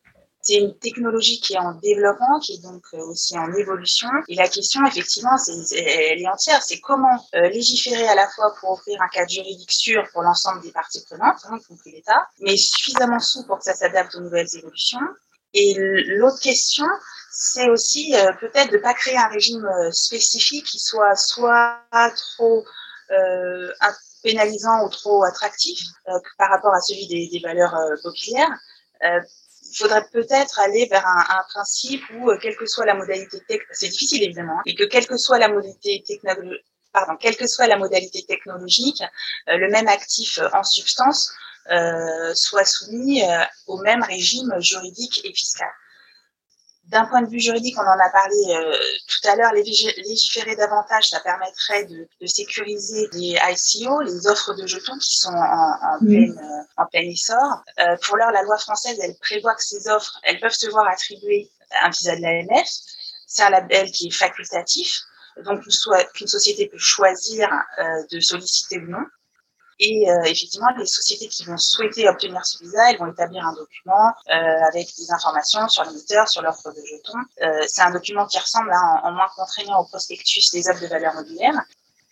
C'est 0.47 0.59
une 0.59 0.79
technologie 0.79 1.41
qui 1.41 1.55
est 1.55 1.59
en 1.59 1.73
développement, 1.73 2.39
qui 2.39 2.53
est 2.53 2.63
donc 2.63 2.85
euh, 2.95 2.99
aussi 2.99 3.37
en 3.37 3.53
évolution. 3.53 4.09
Et 4.29 4.37
la 4.37 4.47
question, 4.47 4.81
effectivement, 4.87 5.37
c'est, 5.39 5.77
elle 5.77 6.23
est 6.23 6.29
entière. 6.29 6.63
C'est 6.63 6.79
comment 6.79 7.19
euh, 7.35 7.49
légiférer 7.49 8.07
à 8.07 8.15
la 8.15 8.29
fois 8.29 8.55
pour 8.61 8.71
offrir 8.71 9.03
un 9.03 9.09
cadre 9.09 9.29
juridique 9.29 9.73
sûr 9.73 10.05
pour 10.13 10.23
l'ensemble 10.23 10.63
des 10.63 10.71
parties 10.71 11.03
prenantes, 11.05 11.41
hein, 11.47 11.59
y 11.61 11.65
compris 11.65 11.91
l'État, 11.91 12.29
mais 12.39 12.57
suffisamment 12.57 13.19
souple 13.19 13.49
pour 13.49 13.59
que 13.59 13.65
ça 13.65 13.75
s'adapte 13.75 14.15
aux 14.15 14.21
nouvelles 14.21 14.47
évolutions. 14.57 15.01
Et 15.53 15.75
l'autre 15.75 16.39
question, 16.39 16.87
c'est 17.33 17.69
aussi 17.69 18.15
euh, 18.15 18.31
peut-être 18.39 18.71
de 18.71 18.79
pas 18.79 18.95
créer 18.95 19.17
un 19.17 19.27
régime 19.27 19.69
spécifique 19.91 20.67
qui 20.67 20.79
soit 20.79 21.17
soit 21.17 21.81
trop 22.15 22.65
pénalisant 24.23 24.85
ou 24.85 24.91
trop 24.91 25.25
attractif 25.25 25.81
par 26.39 26.51
rapport 26.51 26.73
à 26.73 26.81
celui 26.81 27.09
des 27.09 27.41
valeurs 27.41 27.77
populaires 28.05 28.57
il 29.71 29.77
faudrait 29.77 30.07
peut-être 30.13 30.59
aller 30.61 30.87
vers 30.87 31.07
un, 31.07 31.25
un, 31.39 31.45
principe 31.55 32.03
où, 32.15 32.31
euh, 32.31 32.39
quelle 32.41 32.57
que 32.57 32.67
soit 32.67 32.87
la 32.87 32.95
modalité 32.95 33.39
technique, 33.41 33.69
c'est 33.73 33.89
difficile 33.89 34.23
évidemment, 34.23 34.61
et 34.67 34.75
que 34.75 34.85
quelle 34.85 35.07
que 35.07 35.17
soit 35.17 35.39
la 35.39 35.49
modalité 35.49 36.03
technologique, 36.07 36.63
pardon, 36.97 37.17
quelle 37.17 37.37
que 37.37 37.47
soit 37.47 37.67
la 37.67 37.77
modalité 37.77 38.25
technologique, 38.25 39.03
euh, 39.49 39.57
le 39.59 39.69
même 39.69 39.89
actif 39.89 40.39
euh, 40.39 40.49
en 40.53 40.65
substance 40.65 41.33
euh, 41.71 42.33
soit 42.35 42.65
soumis 42.65 43.23
au 43.67 43.79
même 43.79 44.03
régime 44.03 44.55
juridique 44.61 45.21
et 45.25 45.33
fiscal. 45.35 45.69
D'un 46.87 47.05
point 47.07 47.21
de 47.23 47.29
vue 47.29 47.41
juridique, 47.41 47.77
on 47.79 47.83
en 47.83 47.99
a 47.99 48.11
parlé 48.11 48.37
euh, 48.51 48.77
tout 49.09 49.29
à 49.29 49.35
l'heure, 49.35 49.53
légiférer 49.53 50.55
davantage, 50.55 51.09
ça 51.09 51.19
permettrait 51.19 51.85
de, 51.85 52.09
de, 52.21 52.27
sécuriser 52.27 53.09
les 53.13 53.37
ICO, 53.51 54.03
les 54.03 54.29
offres 54.29 54.55
de 54.55 54.69
jetons 54.69 54.97
qui 54.99 55.19
sont 55.19 55.33
en, 55.33 55.95
en, 55.95 55.99
pleine, 55.99 56.39
euh, 56.39 56.83
en 56.83 56.87
plein 56.87 57.03
essor. 57.03 57.65
Euh, 57.81 57.97
pour 58.03 58.17
l'heure, 58.17 58.31
la 58.31 58.43
loi 58.43 58.57
française, 58.59 58.99
elle 59.03 59.17
prévoit 59.17 59.57
que 59.57 59.65
ces 59.65 59.89
offres, 59.89 60.21
elles 60.23 60.39
peuvent 60.39 60.53
se 60.53 60.71
voir 60.71 60.87
attribuer 60.87 61.51
un 61.83 61.91
visa 61.91 62.15
de 62.15 62.23
l'AMF. 62.23 62.69
C'est 63.27 63.43
un 63.43 63.51
label 63.51 63.91
qui 63.91 64.07
est 64.07 64.13
facultatif, 64.13 65.01
donc 65.45 65.63
qu'une 66.15 66.29
société 66.29 66.69
peut 66.69 66.79
choisir 66.79 67.51
euh, 67.81 67.83
de 68.13 68.21
solliciter 68.21 68.79
ou 68.79 68.87
non. 68.87 69.05
Et 69.79 70.11
euh, 70.11 70.23
effectivement, 70.23 70.69
les 70.79 70.87
sociétés 70.87 71.29
qui 71.29 71.45
vont 71.45 71.59
souhaiter 71.59 72.09
obtenir 72.09 72.45
ce 72.47 72.63
visa, 72.65 72.91
elles 72.91 72.99
vont 72.99 73.13
établir 73.13 73.45
un 73.45 73.53
document 73.53 74.15
euh, 74.31 74.69
avec 74.69 74.89
des 74.97 75.13
informations 75.13 75.69
sur 75.69 75.85
l'émetteur, 75.85 76.29
sur 76.29 76.41
l'offre 76.41 76.71
de 76.71 76.83
jetons. 76.83 77.19
Euh, 77.43 77.65
c'est 77.69 77.83
un 77.83 77.91
document 77.91 78.27
qui 78.27 78.39
ressemble 78.39 78.73
hein, 78.73 79.01
en, 79.05 79.13
moins 79.13 79.29
contraignant 79.37 79.79
au 79.81 79.85
prospectus 79.85 80.51
des 80.53 80.69
offres 80.71 80.81
de 80.81 80.87
valeur 80.87 81.13
mobilière. 81.15 81.61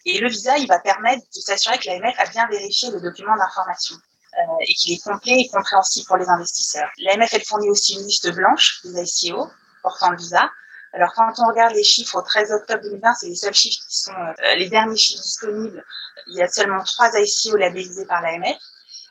Et 0.04 0.18
le 0.18 0.28
visa, 0.28 0.59
il 0.59 0.68
va 0.68 0.78
permettre 0.78 1.23
de 1.35 1.40
s'assurer 1.40 1.78
que 1.78 1.87
l'AMF 1.87 2.14
a 2.18 2.26
bien 2.26 2.47
vérifié 2.49 2.90
le 2.90 3.00
document 3.00 3.35
d'information 3.35 3.97
euh, 3.97 4.56
et 4.61 4.75
qu'il 4.75 4.92
est 4.92 5.02
complet 5.02 5.40
et 5.40 5.49
compréhensible 5.49 6.06
pour 6.06 6.18
les 6.18 6.28
investisseurs. 6.28 6.90
L'AMF, 6.99 7.33
elle 7.33 7.44
fournit 7.44 7.71
aussi 7.71 7.94
une 7.94 8.04
liste 8.04 8.30
blanche 8.30 8.83
des 8.85 9.25
ICO 9.25 9.49
portant 9.83 10.11
le 10.11 10.18
visa 10.18 10.50
alors, 10.94 11.12
quand 11.14 11.32
on 11.38 11.48
regarde 11.48 11.74
les 11.74 11.82
chiffres 11.82 12.16
au 12.16 12.22
13 12.22 12.52
octobre 12.52 12.82
2020, 12.84 13.14
c'est 13.14 13.26
les 13.26 13.34
seuls 13.34 13.52
chiffres 13.52 13.84
qui 13.88 13.98
sont 13.98 14.12
euh, 14.12 14.54
les 14.54 14.68
derniers 14.68 14.96
chiffres 14.96 15.22
disponibles. 15.22 15.84
Il 16.28 16.36
y 16.36 16.42
a 16.42 16.48
seulement 16.48 16.84
trois 16.84 17.10
ICO 17.18 17.56
labellisés 17.56 18.06
par 18.06 18.22
l'AMF. 18.22 18.56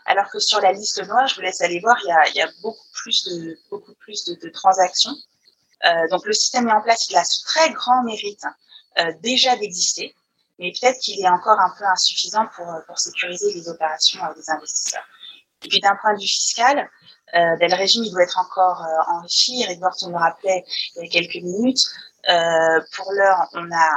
Alors 0.05 0.29
que 0.29 0.39
sur 0.39 0.61
la 0.61 0.71
liste 0.71 1.05
noire, 1.05 1.27
je 1.27 1.35
vous 1.35 1.41
laisse 1.41 1.59
aller 1.59 1.81
voir, 1.81 1.97
il 2.01 2.35
y 2.35 2.41
a, 2.41 2.49
beaucoup 2.61 2.87
plus 2.93 3.25
de, 3.25 4.49
transactions. 4.49 5.15
Euh, 5.83 6.07
donc, 6.09 6.25
le 6.25 6.31
système 6.31 6.65
mis 6.65 6.71
en 6.71 6.81
place, 6.81 7.09
il 7.09 7.17
a 7.17 7.23
ce 7.25 7.43
très 7.43 7.69
grand 7.71 8.03
mérite 8.03 8.45
euh, 8.99 9.11
déjà 9.21 9.57
d'exister, 9.57 10.15
mais 10.59 10.71
peut-être 10.71 10.99
qu'il 10.99 11.19
est 11.19 11.29
encore 11.29 11.59
un 11.59 11.73
peu 11.77 11.83
insuffisant 11.85 12.47
pour, 12.55 12.97
sécuriser 12.97 13.53
les 13.53 13.67
opérations 13.67 14.21
des 14.37 14.49
investisseurs. 14.49 15.03
Et 15.63 15.67
puis, 15.70 15.79
d'un 15.79 15.96
point 16.01 16.13
de 16.13 16.20
vue 16.20 16.27
fiscal, 16.27 16.89
euh, 17.36 17.55
ben, 17.60 17.70
le 17.70 17.75
régime 17.75 18.03
il 18.03 18.12
doit 18.12 18.24
être 18.24 18.38
encore 18.38 18.84
euh, 18.84 19.13
enrichi. 19.15 19.62
Eric 19.63 19.79
Borton 19.79 20.10
me 20.10 20.17
rappelait 20.17 20.63
il 20.96 21.03
y 21.03 21.05
a 21.05 21.10
quelques 21.10 21.43
minutes. 21.43 21.84
Euh, 22.29 22.79
pour 22.96 23.12
l'heure, 23.12 23.48
on 23.53 23.72
a 23.72 23.89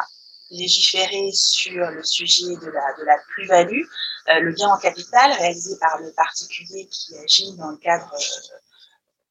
légiféré 0.50 1.30
sur 1.32 1.90
le 1.90 2.02
sujet 2.02 2.56
de 2.56 2.66
la, 2.66 2.94
de 2.98 3.04
la 3.04 3.16
plus-value. 3.28 3.82
le 4.28 4.52
gain 4.52 4.68
en 4.68 4.78
capital 4.78 5.32
réalisé 5.32 5.76
par 5.80 5.98
le 5.98 6.12
particulier 6.12 6.86
qui 6.86 7.16
agit 7.18 7.56
dans 7.56 7.70
le 7.70 7.76
cadre 7.78 8.10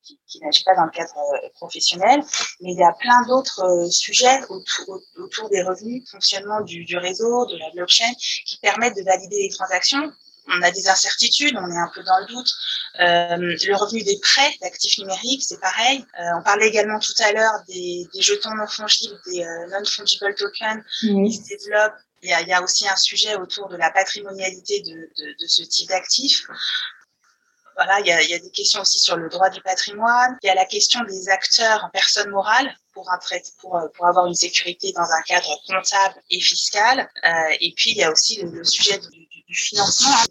qui, 0.04 0.20
qui 0.28 0.40
n'agit 0.42 0.64
pas 0.64 0.76
dans 0.76 0.84
le 0.84 0.92
cadre 0.92 1.16
professionnel, 1.54 2.22
mais 2.62 2.74
il 2.74 2.78
y 2.78 2.84
a 2.84 2.92
plein 3.00 3.22
d'autres 3.28 3.88
sujets 3.90 4.40
autour, 4.50 5.00
autour, 5.18 5.50
des 5.50 5.64
revenus, 5.64 6.08
fonctionnement 6.12 6.62
du, 6.62 6.84
du 6.84 6.98
réseau, 6.98 7.46
de 7.48 7.58
la 7.58 7.72
blockchain, 7.72 8.12
qui 8.46 8.58
permettent 8.58 8.98
de 8.98 9.04
valider 9.04 9.42
les 9.42 9.50
transactions 9.50 10.12
on 10.48 10.62
a 10.62 10.72
des 10.72 10.88
incertitudes, 10.88 11.56
on 11.58 11.72
est 11.72 11.78
un 11.78 11.90
peu 11.94 12.04
dans 12.04 12.20
le 12.20 12.26
doute. 12.28 12.52
Euh, 13.00 13.38
le 13.38 13.76
revenu 13.76 14.04
des 14.04 14.20
prêts 14.20 14.54
d'actifs 14.62 14.98
numériques, 15.00 15.44
c'est 15.44 15.60
pareil. 15.60 16.06
Euh, 16.20 16.24
on 16.40 16.44
parlait 16.44 16.68
également 16.68 17.00
tout 17.00 17.14
à 17.20 17.32
l'heure 17.32 17.64
des, 17.68 18.08
des, 18.14 18.22
jetons 18.22 18.54
non 18.56 18.68
fongibles, 18.68 19.20
des 19.26 19.44
euh, 19.44 19.68
non-fungible 19.72 20.36
tokens 20.36 20.84
qui 21.00 21.34
se 21.34 21.48
développent. 21.48 21.96
Il 22.22 22.30
y, 22.30 22.34
a, 22.34 22.42
il 22.42 22.48
y, 22.48 22.54
a, 22.54 22.64
aussi 22.64 22.88
un 22.88 22.96
sujet 22.96 23.36
autour 23.36 23.70
de 23.70 23.76
la 23.76 23.92
patrimonialité 23.92 24.82
de, 24.82 24.92
de, 24.92 25.36
de 25.40 25.48
ce 25.48 25.62
type 25.64 25.90
d'actifs. 25.90 26.48
Voilà, 27.76 28.00
il 28.00 28.08
y, 28.08 28.12
a, 28.12 28.22
il 28.24 28.30
y, 28.30 28.34
a, 28.34 28.40
des 28.40 28.50
questions 28.50 28.82
aussi 28.82 29.00
sur 29.00 29.18
le 29.18 29.30
droit 29.30 29.50
du 29.50 29.62
patrimoine. 29.62 30.38
Il 30.42 30.48
y 30.48 30.50
a 30.50 30.56
la 30.56 30.66
question 30.66 31.04
des 31.04 31.30
acteurs 31.30 31.84
en 31.84 31.90
personne 31.90 32.30
morale 32.32 32.74
pour, 32.94 33.12
un 33.12 33.20
pour, 33.60 33.80
pour 33.94 34.08
avoir 34.08 34.26
une 34.26 34.34
sécurité 34.34 34.92
dans 34.94 35.04
un 35.04 35.22
cadre 35.24 35.60
comptable 35.68 36.16
et 36.32 36.40
fiscal. 36.40 37.10
Euh, 37.26 37.56
et 37.60 37.74
puis, 37.76 37.92
il 37.92 37.98
y 37.98 38.04
a 38.04 38.12
aussi 38.12 38.42
le, 38.42 38.50
le 38.50 38.64
sujet 38.64 38.98
du, 38.98 39.25
financement 39.56 40.14
hein, 40.14 40.26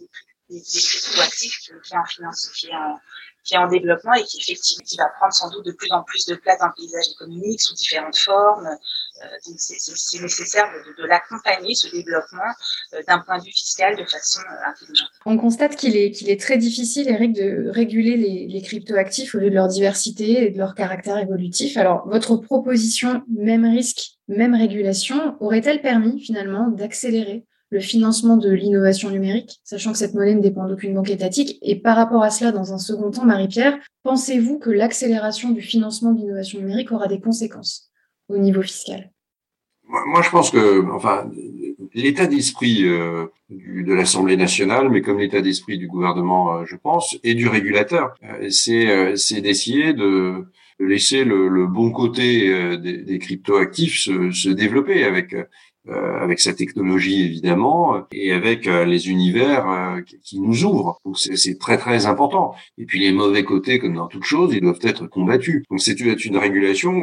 des, 0.50 0.60
cryptoactifs 0.60 1.58
qui, 1.58 1.72
qui, 1.82 1.96
en 1.96 2.04
finance, 2.04 2.50
qui, 2.54 2.66
est 2.66 3.56
en, 3.56 3.68
est 3.68 3.78
développement 3.78 4.14
et 4.14 4.24
qui 4.24 4.38
effectivement 4.38 4.84
qui 4.84 4.96
va 4.96 5.06
prendre 5.18 5.32
sans 5.32 5.50
doute 5.50 5.66
de 5.66 5.72
plus 5.72 5.90
en 5.92 6.02
plus 6.02 6.26
de 6.26 6.34
place 6.34 6.58
dans 6.58 6.66
le 6.66 6.72
paysage 6.76 7.08
économique 7.14 7.60
sous 7.60 7.74
différentes 7.74 8.16
formes. 8.16 8.66
Euh, 8.66 9.26
donc 9.46 9.56
c'est 9.58 10.20
nécessaire 10.20 10.66
de, 10.72 11.02
de 11.02 11.06
l'accompagner, 11.06 11.74
ce 11.74 11.88
développement, 11.88 12.52
euh, 12.94 13.02
d'un 13.06 13.20
point 13.20 13.38
de 13.38 13.44
vue 13.44 13.52
fiscal 13.52 13.96
de 13.96 14.04
façon 14.04 14.40
euh, 14.40 14.70
intelligente. 14.70 15.10
On 15.24 15.36
constate 15.36 15.76
qu'il 15.76 15.96
est, 15.96 16.10
qu'il 16.10 16.30
est 16.30 16.40
très 16.40 16.58
difficile, 16.58 17.08
Eric, 17.08 17.32
de 17.32 17.68
réguler 17.70 18.16
les, 18.16 18.46
les 18.48 18.62
cryptoactifs 18.62 19.34
au 19.34 19.38
lieu 19.38 19.50
de 19.50 19.54
leur 19.54 19.68
diversité 19.68 20.46
et 20.46 20.50
de 20.50 20.58
leur 20.58 20.74
caractère 20.74 21.18
évolutif. 21.18 21.76
Alors, 21.76 22.08
votre 22.08 22.36
proposition, 22.36 23.22
même 23.28 23.64
risque, 23.64 24.14
même 24.28 24.54
régulation, 24.54 25.36
aurait-elle 25.40 25.80
permis 25.80 26.20
finalement 26.20 26.68
d'accélérer 26.68 27.46
le 27.74 27.80
financement 27.80 28.36
de 28.36 28.50
l'innovation 28.50 29.10
numérique, 29.10 29.58
sachant 29.64 29.90
que 29.90 29.98
cette 29.98 30.14
monnaie 30.14 30.36
ne 30.36 30.40
dépend 30.40 30.68
d'aucune 30.68 30.94
banque 30.94 31.10
étatique. 31.10 31.58
Et 31.60 31.74
par 31.74 31.96
rapport 31.96 32.22
à 32.22 32.30
cela, 32.30 32.52
dans 32.52 32.72
un 32.72 32.78
second 32.78 33.10
temps, 33.10 33.24
Marie-Pierre, 33.24 33.76
pensez-vous 34.04 34.60
que 34.60 34.70
l'accélération 34.70 35.50
du 35.50 35.60
financement 35.60 36.12
de 36.12 36.20
l'innovation 36.20 36.60
numérique 36.60 36.92
aura 36.92 37.08
des 37.08 37.20
conséquences 37.20 37.90
au 38.28 38.38
niveau 38.38 38.62
fiscal? 38.62 39.10
Moi, 39.88 40.22
je 40.22 40.30
pense 40.30 40.52
que, 40.52 40.88
enfin, 40.92 41.28
l'état 41.94 42.26
d'esprit 42.28 42.84
euh, 42.84 43.26
de 43.50 43.92
l'Assemblée 43.92 44.36
nationale, 44.36 44.88
mais 44.88 45.02
comme 45.02 45.18
l'état 45.18 45.42
d'esprit 45.42 45.76
du 45.76 45.88
gouvernement, 45.88 46.58
euh, 46.58 46.64
je 46.66 46.76
pense, 46.76 47.18
et 47.24 47.34
du 47.34 47.48
régulateur, 47.48 48.14
euh, 48.22 48.48
c'est 48.50 49.40
d'essayer 49.40 49.94
de 49.94 50.44
laisser 50.78 51.24
le, 51.24 51.66
bon 51.66 51.90
côté 51.90 52.78
des, 52.78 53.18
cryptoactifs 53.18 53.98
se, 54.04 54.48
développer 54.48 55.04
avec 55.04 55.34
avec 55.88 56.40
sa 56.40 56.54
technologie 56.54 57.24
évidemment 57.24 58.06
et 58.12 58.32
avec 58.32 58.66
euh, 58.66 58.84
les 58.84 59.10
univers 59.10 59.68
euh, 59.68 60.00
qui 60.22 60.40
nous 60.40 60.64
ouvrent. 60.64 60.98
C'est 61.14 61.58
très 61.58 61.76
très 61.76 62.06
important. 62.06 62.54
Et 62.78 62.86
puis 62.86 62.98
les 63.00 63.12
mauvais 63.12 63.44
côtés, 63.44 63.78
comme 63.78 63.94
dans 63.94 64.06
toute 64.06 64.24
chose, 64.24 64.54
ils 64.54 64.60
doivent 64.60 64.78
être 64.82 65.06
combattus. 65.06 65.62
Donc 65.70 65.80
c'est 65.80 66.00
une 66.00 66.36
régulation 66.38 67.02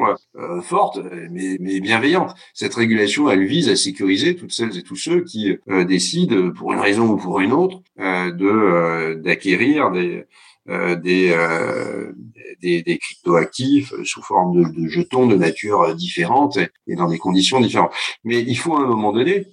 forte 0.63 0.99
mais, 1.29 1.57
mais, 1.59 1.79
bienveillante. 1.79 2.33
Cette 2.53 2.73
régulation, 2.73 3.29
elle 3.29 3.45
vise 3.45 3.69
à 3.69 3.75
sécuriser 3.75 4.35
toutes 4.35 4.51
celles 4.51 4.77
et 4.77 4.83
tous 4.83 4.95
ceux 4.95 5.21
qui 5.21 5.57
décident, 5.87 6.51
pour 6.51 6.73
une 6.73 6.79
raison 6.79 7.09
ou 7.09 7.17
pour 7.17 7.39
une 7.39 7.53
autre, 7.53 7.81
de 7.97 9.13
d'acquérir 9.21 9.91
des 9.91 10.25
euh, 10.69 10.95
des, 10.95 11.31
euh, 11.33 12.11
des, 12.61 12.81
des 12.83 12.97
cryptoactifs 12.97 13.93
sous 14.03 14.21
forme 14.21 14.61
de, 14.61 14.81
de, 14.81 14.87
jetons 14.87 15.27
de 15.27 15.35
nature 15.35 15.95
différente 15.95 16.57
et, 16.87 16.95
dans 16.95 17.09
des 17.09 17.17
conditions 17.17 17.59
différentes. 17.59 17.93
Mais 18.23 18.41
il 18.41 18.55
faut 18.55 18.75
à 18.75 18.81
un 18.81 18.87
moment 18.87 19.11
donné 19.11 19.45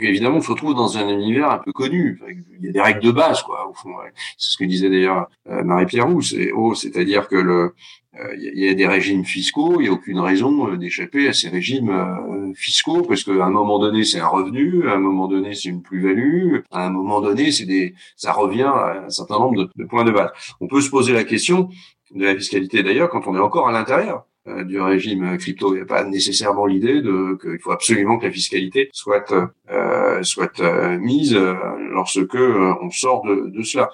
évidemment, 0.00 0.38
on 0.38 0.40
se 0.40 0.50
retrouve 0.50 0.74
dans 0.74 0.96
un 0.96 1.08
univers 1.08 1.50
un 1.50 1.58
peu 1.58 1.72
connu. 1.72 2.18
Il 2.58 2.64
y 2.64 2.68
a 2.68 2.72
des 2.72 2.80
règles 2.80 3.00
de 3.00 3.10
base, 3.10 3.42
quoi. 3.42 3.68
Au 3.68 3.74
fond, 3.74 3.90
c'est 4.38 4.52
ce 4.52 4.56
que 4.56 4.64
disait 4.64 4.88
d'ailleurs 4.88 5.28
euh, 5.48 5.62
Marie-Pierre 5.62 6.06
Roux. 6.06 6.22
C'est 6.22 6.52
oh, 6.52 6.74
c'est-à-dire 6.74 7.28
que 7.28 7.36
le 7.36 7.74
euh, 8.20 8.36
il 8.36 8.60
y 8.60 8.68
a 8.68 8.74
des 8.74 8.86
régimes 8.86 9.24
fiscaux, 9.24 9.80
il 9.80 9.84
n'y 9.84 9.88
a 9.88 9.92
aucune 9.92 10.20
raison 10.20 10.68
euh, 10.68 10.76
d'échapper 10.76 11.26
à 11.26 11.32
ces 11.32 11.48
régimes 11.48 11.90
euh, 11.90 12.52
fiscaux 12.54 13.02
parce 13.02 13.24
qu'à 13.24 13.44
un 13.44 13.50
moment 13.50 13.80
donné 13.80 14.04
c'est 14.04 14.20
un 14.20 14.28
revenu, 14.28 14.88
à 14.88 14.92
un 14.92 14.98
moment 14.98 15.26
donné 15.26 15.54
c'est 15.54 15.68
une 15.68 15.82
plus-value, 15.82 16.60
à 16.70 16.86
un 16.86 16.90
moment 16.90 17.20
donné 17.20 17.50
c'est 17.50 17.64
des, 17.64 17.94
ça 18.14 18.32
revient 18.32 18.62
à 18.62 19.04
un 19.06 19.10
certain 19.10 19.40
nombre 19.40 19.68
de, 19.74 19.84
points 19.84 20.04
de 20.04 20.12
base. 20.12 20.30
On 20.60 20.68
peut 20.68 20.80
se 20.80 20.90
poser 20.90 21.12
la 21.12 21.24
question 21.24 21.70
de 22.14 22.24
la 22.24 22.34
fiscalité 22.34 22.82
d'ailleurs 22.82 23.10
quand 23.10 23.26
on 23.26 23.36
est 23.36 23.40
encore 23.40 23.68
à 23.68 23.72
l'intérieur 23.72 24.26
du 24.46 24.78
régime 24.78 25.38
crypto. 25.38 25.72
Il 25.72 25.76
n'y 25.76 25.82
a 25.82 25.86
pas 25.86 26.04
nécessairement 26.04 26.66
l'idée 26.66 27.00
de 27.00 27.38
qu'il 27.40 27.58
faut 27.58 27.70
absolument 27.72 28.18
que 28.18 28.26
la 28.26 28.30
fiscalité 28.30 28.90
soit 28.92 29.32
euh, 29.70 30.22
soit 30.22 30.60
mise 30.98 31.34
lorsque 31.34 32.34
on 32.34 32.90
sort 32.90 33.22
de, 33.24 33.48
de 33.48 33.62
cela. 33.62 33.90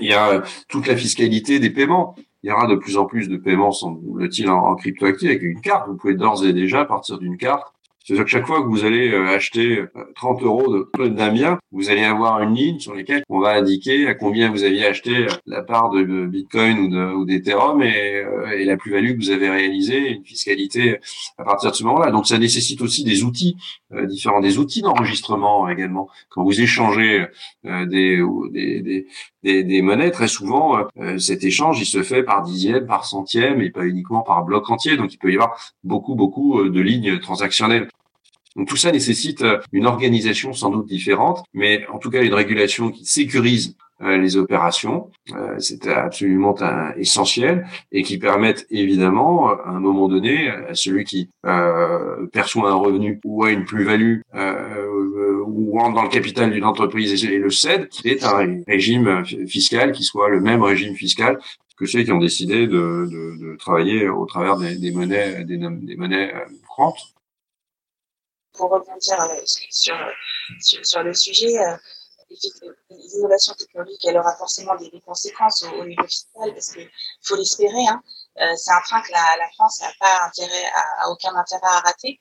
Il 0.00 0.08
y 0.08 0.14
a 0.14 0.42
toute 0.68 0.86
la 0.86 0.96
fiscalité 0.96 1.58
des 1.58 1.70
paiements 1.70 2.14
il 2.44 2.48
y 2.48 2.52
aura 2.52 2.66
de 2.66 2.76
plus 2.76 2.98
en 2.98 3.06
plus 3.06 3.30
de 3.30 3.38
paiements, 3.38 3.72
semble-t-il, 3.72 4.50
en, 4.50 4.58
en 4.58 4.74
cryptoactif 4.76 5.30
avec 5.30 5.42
une 5.42 5.62
carte. 5.62 5.88
Vous 5.88 5.96
pouvez 5.96 6.14
d'ores 6.14 6.44
et 6.44 6.52
déjà 6.52 6.84
partir 6.84 7.18
d'une 7.18 7.38
carte 7.38 7.73
c'est-à-dire 8.04 8.24
que 8.24 8.30
chaque 8.30 8.46
fois 8.46 8.62
que 8.62 8.68
vous 8.68 8.84
allez 8.84 9.10
euh, 9.10 9.34
acheter 9.34 9.82
30 10.14 10.42
euh, 10.42 10.44
euros 10.44 10.68
de 10.98 11.30
bien, 11.30 11.58
vous 11.72 11.88
allez 11.88 12.04
avoir 12.04 12.42
une 12.42 12.54
ligne 12.54 12.78
sur 12.78 12.94
laquelle 12.94 13.22
on 13.30 13.40
va 13.40 13.54
indiquer 13.54 14.06
à 14.06 14.14
combien 14.14 14.50
vous 14.50 14.62
aviez 14.62 14.84
acheté 14.84 15.16
euh, 15.16 15.28
la 15.46 15.62
part 15.62 15.88
de 15.88 16.26
Bitcoin 16.26 16.80
ou, 16.80 16.88
de, 16.88 17.14
ou 17.14 17.24
d'Ethereum 17.24 17.82
et, 17.82 18.22
et 18.58 18.64
la 18.66 18.76
plus-value 18.76 19.12
que 19.12 19.24
vous 19.24 19.30
avez 19.30 19.48
réalisée, 19.48 20.10
une 20.10 20.24
fiscalité 20.24 20.98
à 21.38 21.44
partir 21.44 21.70
de 21.70 21.76
ce 21.76 21.84
moment-là. 21.84 22.10
Donc 22.10 22.26
ça 22.26 22.36
nécessite 22.36 22.82
aussi 22.82 23.04
des 23.04 23.24
outils 23.24 23.56
différents, 23.90 24.40
des 24.40 24.58
outils 24.58 24.82
d'enregistrement 24.82 25.68
également. 25.70 26.08
Quand 26.28 26.44
vous 26.44 26.60
échangez 26.60 27.24
des, 27.64 28.22
des, 28.52 28.80
des, 28.82 29.06
des, 29.44 29.82
monnaies, 29.82 30.10
très 30.10 30.28
souvent 30.28 30.86
cet 31.18 31.44
échange 31.44 31.80
il 31.80 31.86
se 31.86 32.02
fait 32.02 32.22
par 32.22 32.42
dixième, 32.42 32.86
par 32.86 33.04
centième 33.04 33.60
et 33.60 33.70
pas 33.70 33.84
uniquement 33.84 34.22
par 34.22 34.44
bloc 34.44 34.70
entier. 34.70 34.96
Donc 34.96 35.12
il 35.12 35.18
peut 35.18 35.30
y 35.30 35.34
avoir 35.34 35.58
beaucoup 35.84 36.14
beaucoup 36.14 36.68
de 36.68 36.80
lignes 36.80 37.18
transactionnelles. 37.20 37.88
Donc 38.56 38.68
tout 38.68 38.76
ça 38.76 38.92
nécessite 38.92 39.42
euh, 39.42 39.58
une 39.72 39.86
organisation 39.86 40.52
sans 40.52 40.70
doute 40.70 40.86
différente, 40.86 41.44
mais 41.54 41.86
en 41.88 41.98
tout 41.98 42.10
cas 42.10 42.22
une 42.22 42.34
régulation 42.34 42.90
qui 42.90 43.04
sécurise 43.04 43.76
euh, 44.00 44.16
les 44.16 44.36
opérations, 44.36 45.10
euh, 45.34 45.56
c'est 45.58 45.88
absolument 45.88 46.54
essentiel 46.96 47.66
et 47.90 48.02
qui 48.02 48.18
permettent 48.18 48.66
évidemment 48.70 49.50
à 49.50 49.70
un 49.70 49.80
moment 49.80 50.08
donné 50.08 50.48
à 50.48 50.74
celui 50.74 51.04
qui 51.04 51.30
perçoit 52.32 52.70
un 52.70 52.74
revenu 52.74 53.20
ou 53.24 53.44
a 53.44 53.50
une 53.50 53.64
plus-value 53.64 54.20
ou 55.46 55.78
rentre 55.78 55.94
dans 55.94 56.02
le 56.02 56.08
capital 56.08 56.50
d'une 56.50 56.64
entreprise 56.64 57.24
et 57.24 57.38
le 57.38 57.50
cède, 57.50 57.88
qu'il 57.88 58.10
ait 58.10 58.24
un 58.24 58.62
régime 58.66 59.24
fiscal 59.46 59.92
qui 59.92 60.04
soit 60.04 60.28
le 60.28 60.40
même 60.40 60.62
régime 60.62 60.94
fiscal 60.94 61.38
que 61.76 61.86
ceux 61.86 62.02
qui 62.04 62.12
ont 62.12 62.18
décidé 62.18 62.66
de, 62.66 63.56
travailler 63.58 64.08
au 64.08 64.26
travers 64.26 64.56
des, 64.56 64.92
monnaies 64.92 65.44
des, 65.44 65.96
monnaies 65.96 66.32
courantes 66.68 67.14
pour 68.54 68.70
rebondir 68.70 69.20
euh, 69.20 69.42
sur, 69.70 69.96
sur, 70.60 71.02
le 71.02 71.12
sujet, 71.12 71.58
euh, 71.58 71.76
l'innovation 72.90 73.52
technologique, 73.54 74.04
elle 74.04 74.16
aura 74.16 74.34
forcément 74.36 74.76
des, 74.76 74.90
conséquences 75.04 75.64
au, 75.64 75.84
niveau 75.84 76.04
fiscal 76.04 76.52
parce 76.52 76.72
qu'il 76.72 76.88
faut 77.22 77.36
l'espérer. 77.36 77.86
Hein. 77.88 78.02
Euh, 78.40 78.54
c'est 78.56 78.72
un 78.72 78.80
train 78.80 79.02
que 79.02 79.12
la, 79.12 79.36
la 79.38 79.48
France 79.54 79.80
n'a 79.80 79.92
pas 80.00 80.26
intérêt, 80.26 80.64
à, 81.00 81.10
aucun 81.10 81.34
intérêt 81.34 81.62
à 81.64 81.80
rater. 81.80 82.20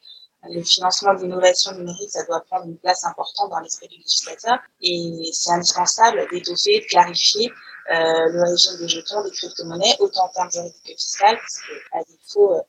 Le 0.50 0.62
financement 0.62 1.14
de 1.14 1.22
l'innovation 1.22 1.72
numérique, 1.74 2.10
ça 2.10 2.24
doit 2.26 2.42
prendre 2.42 2.66
une 2.66 2.78
place 2.78 3.04
importante 3.06 3.50
dans 3.50 3.60
l'esprit 3.60 3.88
du 3.88 3.98
législateur 3.98 4.60
et 4.82 5.30
c'est 5.32 5.52
indispensable 5.52 6.28
d'étoffer, 6.32 6.82
de 6.82 6.86
clarifier 6.86 7.50
euh, 7.50 7.94
le 7.94 8.52
régime 8.52 8.78
des 8.80 8.88
jetons, 8.88 9.24
des 9.24 9.32
crypto-monnaies, 9.32 9.96
autant 10.00 10.26
en 10.26 10.30
termes 10.30 10.52
juridiques 10.52 10.84
que 10.84 10.94
fiscaux, 10.94 11.26
parce 11.26 11.62
qu'à 11.62 12.12
défaut, 12.12 12.62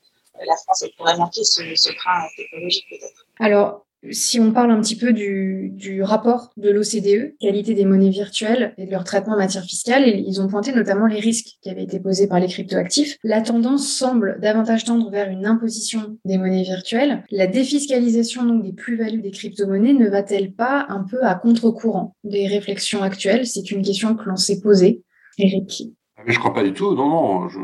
la 0.46 0.56
France 0.56 0.82
elle 0.82 0.92
pourrait 0.96 1.16
manquer 1.16 1.44
ce, 1.44 1.62
ce 1.74 1.92
train 1.92 2.26
technologique 2.36 2.86
peut-être. 2.90 3.26
Alors, 3.40 3.86
si 4.10 4.40
on 4.40 4.52
parle 4.52 4.70
un 4.70 4.80
petit 4.80 4.96
peu 4.96 5.12
du, 5.12 6.02
rapport 6.02 6.50
de 6.56 6.70
l'OCDE, 6.70 7.36
qualité 7.38 7.74
des 7.74 7.84
monnaies 7.84 8.10
virtuelles 8.10 8.74
et 8.78 8.86
de 8.86 8.90
leur 8.90 9.04
traitement 9.04 9.34
en 9.34 9.38
matière 9.38 9.64
fiscale, 9.64 10.06
ils 10.06 10.40
ont 10.40 10.48
pointé 10.48 10.72
notamment 10.72 11.06
les 11.06 11.20
risques 11.20 11.56
qui 11.62 11.70
avaient 11.70 11.84
été 11.84 12.00
posés 12.00 12.26
par 12.26 12.40
les 12.40 12.48
cryptoactifs. 12.48 13.16
La 13.22 13.40
tendance 13.40 13.88
semble 13.88 14.38
davantage 14.40 14.84
tendre 14.84 15.10
vers 15.10 15.28
une 15.30 15.46
imposition 15.46 16.18
des 16.24 16.38
monnaies 16.38 16.62
virtuelles. 16.62 17.24
La 17.30 17.46
défiscalisation 17.46 18.44
donc 18.44 18.62
des 18.62 18.72
plus-values 18.72 19.22
des 19.22 19.30
crypto-monnaies 19.30 19.94
ne 19.94 20.08
va-t-elle 20.08 20.52
pas 20.52 20.86
un 20.88 21.04
peu 21.04 21.22
à 21.22 21.34
contre-courant 21.34 22.14
des 22.24 22.46
réflexions 22.46 23.02
actuelles? 23.02 23.46
C'est 23.46 23.70
une 23.70 23.82
question 23.82 24.14
que 24.14 24.28
l'on 24.28 24.36
s'est 24.36 24.60
posée. 24.60 25.02
Eric 25.38 25.84
ah, 26.16 26.22
je 26.26 26.38
crois 26.38 26.54
pas 26.54 26.62
du 26.62 26.72
tout. 26.72 26.94
Non, 26.94 27.08
non. 27.08 27.48
Je 27.48 27.58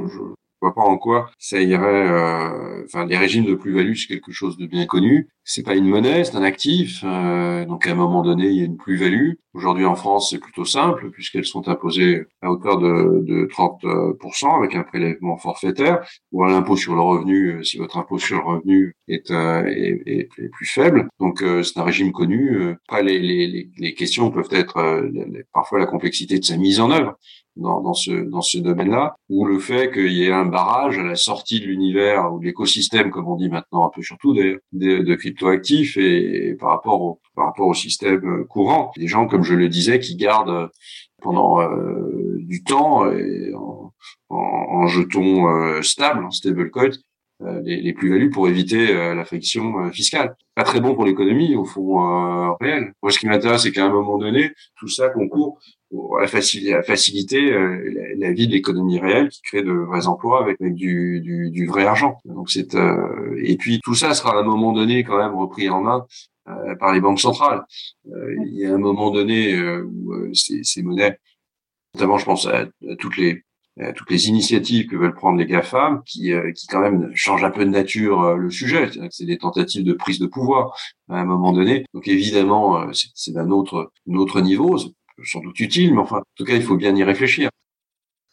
vois 0.60 0.74
pas 0.74 0.82
en 0.82 0.98
quoi 0.98 1.30
ça 1.38 1.60
irait. 1.60 2.08
Euh, 2.10 2.84
enfin, 2.84 3.06
les 3.06 3.16
régimes 3.16 3.44
de 3.44 3.54
plus-value, 3.54 3.94
c'est 3.94 4.06
quelque 4.06 4.32
chose 4.32 4.56
de 4.56 4.66
bien 4.66 4.86
connu. 4.86 5.28
C'est 5.44 5.64
pas 5.64 5.74
une 5.74 5.86
monnaie, 5.86 6.22
c'est 6.24 6.36
un 6.36 6.42
actif. 6.42 7.02
Euh, 7.04 7.64
donc, 7.64 7.86
à 7.86 7.92
un 7.92 7.94
moment 7.94 8.22
donné, 8.22 8.48
il 8.48 8.56
y 8.56 8.62
a 8.62 8.66
une 8.66 8.76
plus-value. 8.76 9.32
Aujourd'hui, 9.54 9.84
en 9.84 9.96
France, 9.96 10.30
c'est 10.30 10.38
plutôt 10.38 10.64
simple 10.64 11.10
puisqu'elles 11.10 11.46
sont 11.46 11.66
imposées 11.68 12.24
à 12.40 12.52
hauteur 12.52 12.78
de, 12.78 13.24
de 13.26 13.46
30% 13.46 14.56
avec 14.56 14.76
un 14.76 14.84
prélèvement 14.84 15.36
forfaitaire 15.38 16.06
ou 16.30 16.44
à 16.44 16.48
l'impôt 16.48 16.76
sur 16.76 16.94
le 16.94 17.00
revenu 17.00 17.54
euh, 17.54 17.62
si 17.64 17.78
votre 17.78 17.96
impôt 17.98 18.18
sur 18.18 18.36
le 18.38 18.44
revenu 18.44 18.94
est, 19.08 19.30
est, 19.30 20.02
est, 20.06 20.48
plus 20.52 20.66
faible. 20.66 21.08
Donc, 21.18 21.42
c'est 21.64 21.78
un 21.78 21.84
régime 21.84 22.12
connu. 22.12 22.74
Après, 22.88 23.02
les, 23.02 23.18
les, 23.18 23.70
les 23.76 23.94
questions 23.94 24.30
peuvent 24.30 24.48
être 24.52 25.02
parfois 25.52 25.78
la 25.78 25.86
complexité 25.86 26.38
de 26.38 26.44
sa 26.44 26.56
mise 26.56 26.80
en 26.80 26.90
œuvre 26.90 27.16
dans, 27.56 27.80
dans 27.80 27.94
ce 27.94 28.10
dans 28.10 28.42
ce 28.42 28.58
domaine-là, 28.58 29.16
ou 29.28 29.44
le 29.44 29.58
fait 29.58 29.90
qu'il 29.92 30.12
y 30.12 30.24
ait 30.24 30.32
un 30.32 30.46
barrage 30.46 30.98
à 30.98 31.02
la 31.02 31.16
sortie 31.16 31.60
de 31.60 31.66
l'univers 31.66 32.32
ou 32.32 32.38
de 32.38 32.44
l'écosystème, 32.44 33.10
comme 33.10 33.28
on 33.28 33.36
dit 33.36 33.48
maintenant 33.48 33.86
un 33.86 33.90
peu 33.90 34.02
surtout 34.02 34.34
d'ailleurs, 34.34 34.58
de, 34.72 35.14
cryptoactifs 35.14 35.96
et, 35.96 36.56
par 36.58 36.70
rapport 36.70 37.00
au 37.02 37.20
par 37.34 37.46
rapport 37.46 37.68
au 37.68 37.74
système 37.74 38.24
euh, 38.24 38.44
courant, 38.44 38.92
des 38.96 39.08
gens 39.08 39.26
comme 39.26 39.44
je 39.44 39.54
le 39.54 39.68
disais 39.68 39.98
qui 39.98 40.16
gardent 40.16 40.70
pendant 41.20 41.60
euh, 41.60 42.36
du 42.38 42.62
temps 42.64 43.10
et 43.10 43.52
en, 43.54 43.92
en, 44.28 44.36
en 44.36 44.86
jetons 44.86 45.48
euh, 45.48 45.82
stables, 45.82 46.24
en 46.24 46.30
stablecoin, 46.30 46.90
euh, 47.42 47.60
les, 47.62 47.80
les 47.80 47.92
plus-values 47.92 48.30
pour 48.30 48.48
éviter 48.48 48.92
la 48.92 49.24
friction 49.24 49.90
fiscale. 49.92 50.36
Pas 50.54 50.64
très 50.64 50.80
bon 50.80 50.94
pour 50.94 51.04
l'économie 51.04 51.54
au 51.54 51.64
fond 51.64 52.56
réel. 52.60 52.92
Moi, 53.02 53.12
ce 53.12 53.18
qui 53.18 53.26
m'intéresse, 53.26 53.62
c'est 53.62 53.72
qu'à 53.72 53.86
un 53.86 53.92
moment 53.92 54.18
donné, 54.18 54.52
tout 54.76 54.88
ça 54.88 55.08
concourt 55.08 55.58
à 56.20 56.26
faciliter 56.26 57.52
euh, 57.52 58.14
la, 58.16 58.32
vie 58.32 58.46
de 58.46 58.52
l'économie 58.52 59.00
réelle 59.00 59.28
qui 59.28 59.42
crée 59.42 59.62
de 59.62 59.72
vrais 59.72 60.06
emplois 60.06 60.42
avec, 60.42 60.62
du, 60.62 61.20
du, 61.20 61.50
du, 61.50 61.66
vrai 61.66 61.84
argent. 61.84 62.18
Donc 62.24 62.50
c'est 62.50 62.74
euh, 62.74 63.36
et 63.42 63.56
puis 63.56 63.80
tout 63.82 63.94
ça 63.94 64.14
sera 64.14 64.36
à 64.36 64.40
un 64.40 64.44
moment 64.44 64.72
donné 64.72 65.02
quand 65.02 65.18
même 65.18 65.34
repris 65.34 65.68
en 65.68 65.82
main 65.82 66.06
euh, 66.48 66.76
par 66.76 66.92
les 66.92 67.00
banques 67.00 67.20
centrales. 67.20 67.64
il 68.04 68.54
y 68.54 68.66
a 68.66 68.74
un 68.74 68.78
moment 68.78 69.10
donné 69.10 69.60
où 69.60 70.32
ces, 70.32 70.62
ces, 70.62 70.82
monnaies, 70.82 71.18
notamment 71.94 72.18
je 72.18 72.24
pense 72.24 72.46
à, 72.46 72.66
toutes 72.98 73.16
les 73.16 73.42
toutes 73.96 74.10
les 74.10 74.28
initiatives 74.28 74.86
que 74.88 74.96
veulent 74.96 75.14
prendre 75.14 75.38
les 75.38 75.46
GAFAM, 75.46 76.02
qui, 76.04 76.32
qui 76.54 76.66
quand 76.66 76.80
même 76.80 77.10
changent 77.14 77.44
un 77.44 77.50
peu 77.50 77.64
de 77.64 77.70
nature 77.70 78.36
le 78.36 78.50
sujet. 78.50 78.90
C'est 79.10 79.24
des 79.24 79.38
tentatives 79.38 79.84
de 79.84 79.94
prise 79.94 80.18
de 80.18 80.26
pouvoir 80.26 80.76
à 81.08 81.18
un 81.18 81.24
moment 81.24 81.52
donné. 81.52 81.86
Donc 81.94 82.06
évidemment, 82.06 82.92
c'est 82.92 83.32
d'un 83.32 83.50
autre, 83.50 83.90
autre 84.06 84.42
niveau 84.42 84.76
sans 85.24 85.40
doute 85.40 85.58
utile, 85.60 85.94
mais 85.94 86.00
enfin, 86.00 86.18
en 86.18 86.34
tout 86.36 86.44
cas, 86.44 86.54
il 86.54 86.62
faut 86.62 86.76
bien 86.76 86.94
y 86.94 87.04
réfléchir. 87.04 87.50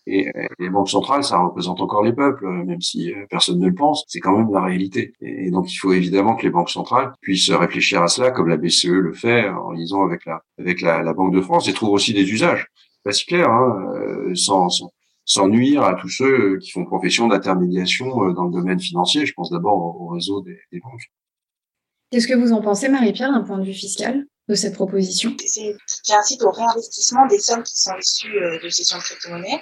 Et 0.09 0.31
les 0.57 0.69
banques 0.69 0.89
centrales, 0.89 1.25
ça 1.25 1.37
représente 1.37 1.81
encore 1.81 2.01
les 2.01 2.13
peuples, 2.13 2.47
même 2.47 2.79
si 2.79 3.13
euh, 3.13 3.25
personne 3.29 3.59
ne 3.59 3.67
le 3.67 3.75
pense, 3.75 4.05
c'est 4.07 4.21
quand 4.21 4.37
même 4.37 4.49
la 4.53 4.63
réalité. 4.63 5.11
Et 5.19 5.51
donc, 5.51 5.69
il 5.69 5.75
faut 5.75 5.91
évidemment 5.91 6.37
que 6.37 6.43
les 6.43 6.49
banques 6.49 6.69
centrales 6.69 7.11
puissent 7.19 7.51
réfléchir 7.51 8.01
à 8.01 8.07
cela, 8.07 8.31
comme 8.31 8.47
la 8.47 8.55
BCE 8.55 8.85
le 8.85 9.13
fait 9.13 9.49
en 9.49 9.71
lisant 9.71 10.05
avec 10.05 10.25
la 10.25 10.41
avec 10.59 10.79
la, 10.79 11.03
la 11.03 11.13
Banque 11.13 11.33
de 11.33 11.41
France, 11.41 11.67
et 11.67 11.73
trouve 11.73 11.89
aussi 11.89 12.13
des 12.13 12.31
usages. 12.31 12.67
Pas 13.03 13.11
si 13.11 13.25
clair, 13.25 13.49
hein, 13.49 13.83
euh, 13.95 14.33
sans, 14.33 14.69
sans, 14.69 14.91
sans, 15.25 15.49
nuire 15.49 15.83
à 15.83 15.95
tous 15.95 16.09
ceux 16.09 16.57
qui 16.59 16.71
font 16.71 16.85
profession 16.85 17.27
d'intermédiation 17.27 18.23
euh, 18.23 18.33
dans 18.33 18.45
le 18.45 18.51
domaine 18.53 18.79
financier. 18.79 19.25
Je 19.25 19.33
pense 19.33 19.51
d'abord 19.51 20.01
au 20.01 20.07
réseau 20.07 20.39
des, 20.41 20.57
des 20.71 20.79
banques. 20.79 21.03
Qu'est-ce 22.11 22.27
que 22.29 22.33
vous 22.33 22.53
en 22.53 22.61
pensez, 22.61 22.87
Marie-Pierre, 22.87 23.33
d'un 23.33 23.43
point 23.43 23.57
de 23.57 23.65
vue 23.65 23.73
fiscal? 23.73 24.25
De 24.47 24.55
cette 24.55 24.75
proposition 24.75 25.35
J'incite 26.05 26.41
au 26.43 26.51
réinvestissement 26.51 27.25
des 27.27 27.39
sommes 27.39 27.63
qui 27.63 27.77
sont 27.77 27.95
issues 27.97 28.37
euh, 28.37 28.59
de 28.59 28.69
gestion 28.69 28.97
de 28.97 29.03
crypto-monnaie. 29.03 29.61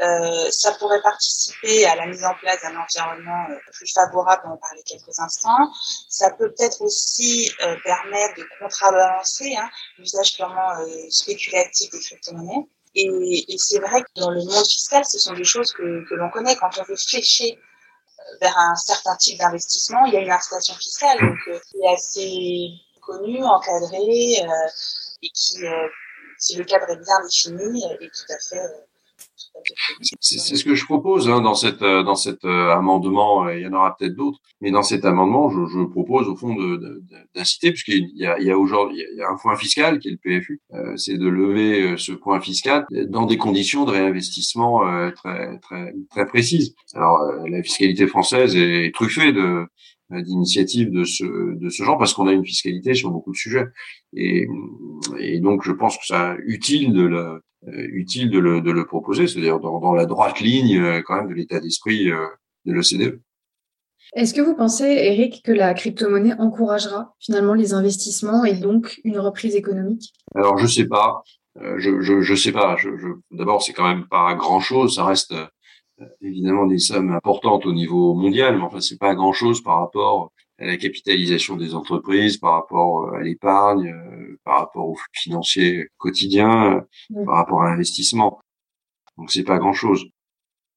Euh, 0.00 0.50
ça 0.50 0.72
pourrait 0.72 1.00
participer 1.02 1.86
à 1.86 1.96
la 1.96 2.06
mise 2.06 2.22
en 2.24 2.34
place 2.34 2.60
d'un 2.62 2.76
environnement 2.76 3.46
euh, 3.50 3.56
plus 3.72 3.90
favorable, 3.92 4.42
on 4.44 4.52
en 4.52 4.56
parlait 4.58 4.82
quelques 4.84 5.18
instants. 5.18 5.72
Ça 6.08 6.30
peut 6.32 6.52
peut-être 6.52 6.82
aussi 6.82 7.50
permettre 7.84 8.36
de 8.36 8.46
contrebalancer 8.60 9.56
hein, 9.56 9.68
l'usage 9.98 10.36
purement 10.36 10.68
spéculatif 11.10 11.90
des 11.90 12.00
crypto-monnaies. 12.00 12.68
Et, 12.94 13.06
et 13.48 13.58
c'est 13.58 13.80
vrai 13.80 14.02
que 14.02 14.20
dans 14.20 14.30
le 14.30 14.44
monde 14.44 14.66
fiscal, 14.66 15.04
ce 15.04 15.18
sont 15.18 15.34
des 15.34 15.44
choses 15.44 15.72
que, 15.72 16.08
que 16.08 16.14
l'on 16.14 16.30
connaît 16.30 16.56
quand 16.56 16.70
on 16.78 16.82
veut 16.84 16.96
flécher 16.96 17.58
vers 18.40 18.56
un 18.58 18.74
certain 18.76 19.16
type 19.16 19.38
d'investissement. 19.38 20.04
Il 20.06 20.14
y 20.14 20.16
a 20.16 20.20
une 20.20 20.30
incitation 20.30 20.74
fiscale, 20.74 21.18
donc 21.20 21.38
c'est 21.46 21.88
assez 21.88 22.70
connu, 23.08 23.42
encadré, 23.42 24.36
euh, 24.42 24.68
et 25.22 25.30
qui, 25.30 25.64
euh, 25.64 25.88
si 26.38 26.56
le 26.56 26.64
cadre 26.64 26.90
est 26.90 27.02
bien 27.02 27.20
défini, 27.24 27.84
est 28.00 28.10
tout 28.10 28.32
à 28.32 28.38
fait 28.38 28.88
c'est 30.20 30.56
ce 30.56 30.64
que 30.64 30.74
je 30.74 30.84
propose 30.84 31.28
hein, 31.28 31.40
dans 31.40 31.54
cette 31.54 31.80
dans 31.80 32.14
cet 32.14 32.44
euh, 32.44 32.70
amendement. 32.70 33.48
Il 33.48 33.62
y 33.62 33.66
en 33.66 33.72
aura 33.72 33.96
peut-être 33.96 34.14
d'autres, 34.14 34.38
mais 34.60 34.70
dans 34.70 34.82
cet 34.82 35.04
amendement, 35.04 35.50
je, 35.50 35.84
propose 35.86 36.28
au 36.28 36.36
fond 36.36 36.54
d'inciter, 37.34 37.70
puisqu'il 37.70 38.10
y 38.14 38.50
a, 38.50 38.58
aujourd'hui 38.58 39.04
un 39.28 39.36
point 39.36 39.56
fiscal 39.56 39.98
qui 39.98 40.08
est 40.08 40.12
le 40.12 40.18
PFU, 40.18 40.60
euh, 40.74 40.96
c'est 40.96 41.16
de 41.16 41.28
lever 41.28 41.96
ce 41.96 42.12
point 42.12 42.40
fiscal 42.40 42.86
dans 43.08 43.26
des 43.26 43.38
conditions 43.38 43.84
de 43.84 43.92
réinvestissement 43.92 44.86
euh, 44.86 45.10
très 45.10 45.58
très 45.58 45.92
très 46.10 46.26
précises. 46.26 46.74
Alors 46.94 47.18
la 47.48 47.62
fiscalité 47.62 48.06
française 48.06 48.54
est 48.56 48.92
truffée 48.94 49.32
de 49.32 49.40
euh, 49.40 49.66
d'initiatives 50.10 50.90
de 50.90 51.04
ce 51.04 51.24
de 51.24 51.68
ce 51.68 51.82
genre 51.82 51.98
parce 51.98 52.14
qu'on 52.14 52.26
a 52.26 52.32
une 52.32 52.44
fiscalité 52.44 52.94
sur 52.94 53.10
beaucoup 53.10 53.32
de 53.32 53.36
sujets 53.36 53.66
et, 54.14 54.46
et 55.18 55.40
donc 55.40 55.62
je 55.64 55.72
pense 55.72 55.98
que 55.98 56.04
c'est 56.06 56.36
utile 56.46 56.92
de 56.92 57.02
le 57.02 57.42
euh, 57.66 57.88
utile 57.92 58.30
de 58.30 58.38
le, 58.38 58.60
de 58.60 58.70
le 58.70 58.86
proposer 58.86 59.26
c'est-à-dire 59.26 59.60
dans, 59.60 59.80
dans, 59.80 59.92
la 59.92 60.06
droite 60.06 60.40
ligne 60.40 60.78
euh, 60.80 61.02
quand 61.04 61.16
même 61.16 61.28
de 61.28 61.34
l'état 61.34 61.60
d'esprit 61.60 62.06
de 62.06 62.72
l'OCDE. 62.72 63.20
Est-ce 64.14 64.32
que 64.32 64.40
vous 64.40 64.54
pensez, 64.54 64.86
Eric, 64.86 65.42
que 65.44 65.52
la 65.52 65.74
crypto-monnaie 65.74 66.32
encouragera 66.38 67.14
finalement 67.20 67.52
les 67.52 67.74
investissements 67.74 68.44
et 68.44 68.54
donc 68.54 69.00
une 69.04 69.18
reprise 69.18 69.54
économique? 69.54 70.14
Alors 70.34 70.56
je 70.56 70.66
sais 70.66 70.86
pas, 70.86 71.22
je, 71.76 72.00
je, 72.00 72.20
je 72.20 72.34
sais 72.34 72.52
pas. 72.52 72.76
Je, 72.76 72.96
je... 72.96 73.08
D'abord, 73.30 73.62
c'est 73.62 73.72
quand 73.72 73.88
même 73.88 74.06
pas 74.08 74.34
grand-chose. 74.34 74.94
Ça 74.94 75.04
reste 75.04 75.32
euh, 75.32 75.46
évidemment 76.20 76.66
des 76.66 76.78
sommes 76.78 77.10
importantes 77.10 77.66
au 77.66 77.72
niveau 77.72 78.14
mondial, 78.14 78.56
mais 78.56 78.62
enfin 78.62 78.80
c'est 78.80 78.98
pas 78.98 79.14
grand 79.14 79.32
chose 79.32 79.62
par 79.62 79.80
rapport 79.80 80.32
à 80.58 80.66
la 80.66 80.76
capitalisation 80.76 81.56
des 81.56 81.74
entreprises, 81.74 82.36
par 82.36 82.54
rapport 82.54 83.04
euh, 83.04 83.18
à 83.18 83.22
l'épargne, 83.22 83.88
euh, 83.88 84.38
par 84.44 84.58
rapport 84.58 84.88
aux 84.88 84.96
flux 84.96 85.10
financiers 85.12 85.88
quotidiens, 85.98 86.84
par 87.24 87.36
rapport 87.36 87.62
à 87.62 87.70
l'investissement. 87.70 88.40
Donc 89.16 89.30
c'est 89.30 89.44
pas 89.44 89.58
grand 89.58 89.72
chose. 89.72 90.06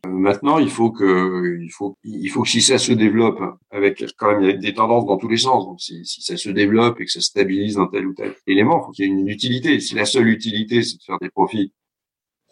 maintenant, 0.08 0.58
il 0.60 0.70
faut 0.70 0.92
que, 0.92 1.60
il 1.62 1.72
faut, 1.72 1.96
il 2.04 2.30
faut 2.30 2.44
que 2.44 2.50
si 2.50 2.62
ça 2.62 2.78
se 2.78 2.92
développe 2.92 3.42
avec 3.72 4.04
quand 4.18 4.40
même 4.40 4.58
des 4.60 4.74
tendances 4.74 5.06
dans 5.06 5.18
tous 5.18 5.30
les 5.30 5.38
sens. 5.38 5.66
Donc 5.66 5.82
si, 5.82 6.06
si 6.06 6.22
ça 6.22 6.38
se 6.38 6.50
développe 6.50 7.00
et 7.00 7.06
que 7.06 7.12
ça 7.12 7.22
stabilise 7.22 7.76
dans 7.76 7.88
tel 7.88 8.08
ou 8.08 8.14
tel 8.14 8.36
élément, 8.48 8.82
il 8.82 8.86
faut 8.86 8.92
qu'il 8.92 9.06
y 9.06 9.08
ait 9.08 9.12
une 9.12 9.28
utilité. 9.28 9.80
Si 9.80 9.96
la 9.96 10.06
seule 10.06 10.28
utilité 10.28 10.84
c'est 10.84 10.98
de 10.98 11.04
faire 11.04 11.20
des 11.20 11.30
profits 11.30 11.74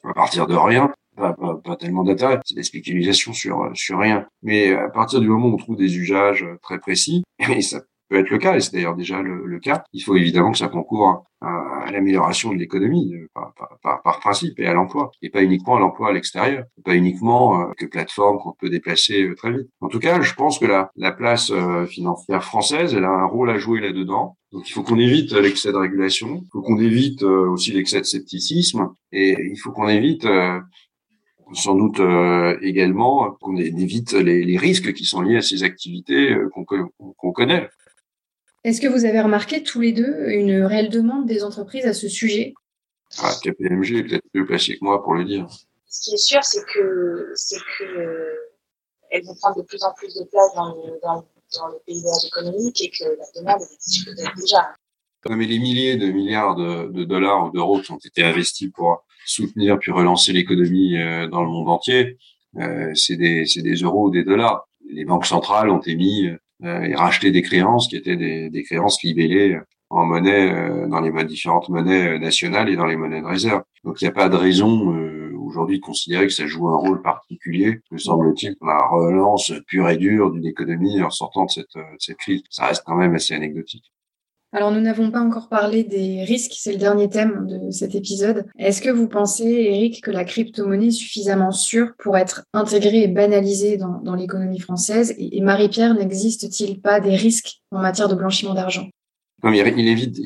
à 0.03 0.13
partir 0.13 0.47
de 0.47 0.55
rien, 0.55 0.91
pas, 1.19 1.58
pas, 1.63 1.75
tellement 1.75 2.03
d'intérêt, 2.03 2.39
c'est 2.45 2.55
des 2.55 2.63
spéculations 2.63 3.34
sur 3.34 3.69
sur 3.73 3.99
rien. 3.99 4.25
Mais 4.41 4.73
à 4.73 4.89
partir 4.89 5.19
du 5.19 5.27
moment 5.27 5.47
où 5.47 5.53
on 5.53 5.58
trouve 5.58 5.77
des 5.77 5.97
usages 5.97 6.45
très 6.62 6.79
précis, 6.79 7.23
et 7.49 7.62
ça 7.62 7.82
peut 8.10 8.17
être 8.19 8.29
le 8.29 8.38
cas, 8.38 8.55
et 8.55 8.60
c'est 8.60 8.73
d'ailleurs 8.73 8.95
déjà 8.95 9.21
le, 9.21 9.60
cas, 9.60 9.84
il 9.93 10.01
faut 10.01 10.15
évidemment 10.15 10.51
que 10.51 10.58
ça 10.58 10.67
concourt 10.67 11.25
à, 11.41 11.91
l'amélioration 11.91 12.51
de 12.51 12.58
l'économie 12.58 13.13
euh, 13.13 13.27
par, 13.34 13.53
par, 13.82 14.01
par, 14.01 14.19
principe 14.19 14.60
et 14.60 14.65
à 14.65 14.73
l'emploi, 14.73 15.12
et 15.21 15.29
pas 15.29 15.41
uniquement 15.41 15.77
à 15.77 15.79
l'emploi 15.79 16.10
à 16.10 16.12
l'extérieur, 16.12 16.65
pas 16.84 16.95
uniquement 16.95 17.62
euh, 17.62 17.73
que 17.77 17.86
plateforme 17.86 18.39
qu'on 18.39 18.53
peut 18.53 18.69
déplacer 18.69 19.23
euh, 19.23 19.36
très 19.36 19.51
vite. 19.51 19.69
En 19.79 19.88
tout 19.88 19.99
cas, 19.99 20.21
je 20.21 20.34
pense 20.34 20.60
que 20.60 20.65
la, 20.65 20.91
la 20.95 21.12
place 21.12 21.51
financière 21.88 22.43
française, 22.43 22.93
elle 22.93 23.05
a 23.05 23.10
un 23.10 23.25
rôle 23.25 23.49
à 23.49 23.58
jouer 23.58 23.79
là-dedans. 23.79 24.36
Donc 24.51 24.67
il 24.67 24.71
faut 24.71 24.84
qu'on 24.84 24.99
évite 24.99 25.32
l'excès 25.34 25.71
de 25.71 25.77
régulation, 25.77 26.41
il 26.43 26.49
faut 26.51 26.62
qu'on 26.62 26.79
évite 26.79 27.21
aussi 27.23 27.71
l'excès 27.71 27.99
de 27.99 28.05
scepticisme, 28.05 28.89
et 29.12 29.38
il 29.39 29.58
faut 29.58 29.71
qu'on 29.71 29.88
évite 29.88 30.25
sans 31.53 31.75
doute 31.75 31.99
euh, 31.99 32.57
également 32.62 33.31
qu'on 33.41 33.55
évite 33.57 34.13
les, 34.13 34.43
les, 34.43 34.57
risques 34.57 34.93
qui 34.93 35.05
sont 35.05 35.21
liés 35.21 35.38
à 35.38 35.41
ces 35.41 35.63
activités 35.63 36.31
euh, 36.31 36.49
qu'on 36.49 37.31
connaît. 37.31 37.69
Est-ce 38.63 38.81
que 38.81 38.88
vous 38.88 39.05
avez 39.05 39.21
remarqué 39.21 39.63
tous 39.63 39.79
les 39.79 39.93
deux 39.93 40.29
une 40.29 40.63
réelle 40.63 40.89
demande 40.89 41.25
des 41.25 41.43
entreprises 41.43 41.85
à 41.85 41.93
ce 41.93 42.09
sujet? 42.09 42.53
Ah, 43.19 43.33
KPMG 43.41 43.97
est 43.97 44.03
peut-être 44.03 44.29
plus 44.31 44.45
placé 44.45 44.77
que 44.77 44.83
moi 44.83 45.03
pour 45.03 45.15
le 45.15 45.25
dire. 45.25 45.47
Ce 45.88 46.01
qui 46.03 46.13
est 46.13 46.17
sûr, 46.17 46.43
c'est 46.43 46.63
que 46.65 47.31
c'est 47.35 47.57
que 47.57 47.83
euh, 47.83 48.35
elles 49.09 49.23
vont 49.23 49.35
prendre 49.35 49.57
de 49.57 49.63
plus 49.63 49.83
en 49.83 49.93
plus 49.93 50.13
de 50.13 50.23
place 50.25 50.53
dans 50.55 50.75
le, 50.75 50.99
dans, 51.01 51.25
dans 51.55 51.67
le 51.67 51.79
paysage 51.85 52.25
économique 52.27 52.81
et 52.83 52.91
que 52.91 53.05
la 53.05 53.25
demande 53.35 53.62
existe 53.73 54.09
déjà. 54.38 54.73
Mais 55.29 55.45
les 55.45 55.59
milliers 55.59 55.97
de 55.97 56.12
milliards 56.12 56.55
de, 56.55 56.91
de 56.91 57.03
dollars 57.03 57.47
ou 57.47 57.51
d'euros 57.51 57.81
qui 57.81 57.91
ont 57.91 57.97
été 57.97 58.23
investis 58.23 58.69
pour 58.73 59.03
soutenir 59.29 59.79
puis 59.79 59.91
relancer 59.91 60.33
l'économie 60.33 60.97
euh, 60.97 61.27
dans 61.27 61.43
le 61.43 61.49
monde 61.49 61.69
entier, 61.69 62.17
euh, 62.57 62.91
c'est 62.95 63.15
des, 63.15 63.45
des 63.55 63.75
euros 63.75 64.07
ou 64.07 64.11
des 64.11 64.23
dollars. 64.23 64.67
Les 64.91 65.05
banques 65.05 65.25
centrales 65.25 65.69
ont 65.69 65.81
émis 65.81 66.27
euh, 66.63 66.81
et 66.81 66.95
racheté 66.95 67.31
des 67.31 67.41
créances 67.41 67.87
qui 67.87 67.95
étaient 67.95 68.15
des, 68.15 68.49
des 68.49 68.63
créances 68.63 69.01
libellées 69.03 69.57
en 69.91 70.05
monnaie 70.05 70.87
dans 70.87 70.99
les 70.99 71.23
différentes 71.25 71.67
monnaies 71.69 72.19
nationales 72.19 72.69
et 72.69 72.75
dans 72.75 72.85
les 72.85 72.95
monnaies 72.95 73.21
de 73.21 73.25
réserve. 73.25 73.63
Donc 73.83 73.99
il 74.01 74.03
n'y 74.03 74.09
a 74.09 74.13
pas 74.13 74.29
de 74.29 74.35
raison 74.35 74.95
aujourd'hui 75.43 75.79
considérer 75.79 76.27
que 76.27 76.33
ça 76.33 76.45
joue 76.45 76.69
un 76.69 76.77
rôle 76.77 77.01
particulier, 77.01 77.79
me 77.89 77.97
semble-t-il, 77.97 78.55
pour 78.55 78.67
la 78.67 78.77
relance 78.87 79.51
pure 79.65 79.89
et 79.89 79.97
dure 79.97 80.29
d'une 80.29 80.45
économie 80.45 81.01
en 81.01 81.09
sortant 81.09 81.45
de 81.45 81.49
cette, 81.49 81.77
cette 81.97 82.17
crise. 82.17 82.43
Ça 82.51 82.67
reste 82.67 82.83
quand 82.85 82.97
même 82.97 83.15
assez 83.15 83.33
anecdotique. 83.33 83.91
Alors, 84.51 84.71
nous 84.71 84.81
n'avons 84.81 85.12
pas 85.12 85.19
encore 85.19 85.47
parlé 85.47 85.83
des 85.83 86.23
risques, 86.23 86.53
c'est 86.55 86.71
le 86.71 86.79
dernier 86.79 87.07
thème 87.07 87.45
de 87.45 87.69
cet 87.69 87.93
épisode. 87.93 88.45
Est-ce 88.57 88.81
que 88.81 88.89
vous 88.89 89.07
pensez, 89.07 89.45
Eric, 89.45 90.01
que 90.01 90.09
la 90.09 90.23
crypto-monnaie 90.23 90.88
est 90.88 90.91
suffisamment 90.91 91.51
sûre 91.51 91.91
pour 91.99 92.17
être 92.17 92.43
intégrée 92.53 93.03
et 93.03 93.07
banalisée 93.07 93.77
dans, 93.77 93.99
dans 94.01 94.15
l'économie 94.15 94.59
française? 94.59 95.13
Et, 95.19 95.39
Marie-Pierre, 95.41 95.93
n'existe-t-il 95.93 96.81
pas 96.81 96.99
des 96.99 97.15
risques 97.15 97.62
en 97.69 97.79
matière 97.79 98.09
de 98.09 98.15
blanchiment 98.15 98.55
d'argent? 98.55 98.89
Il, 99.43 99.53
il 99.53 99.88
évite, 99.88 100.19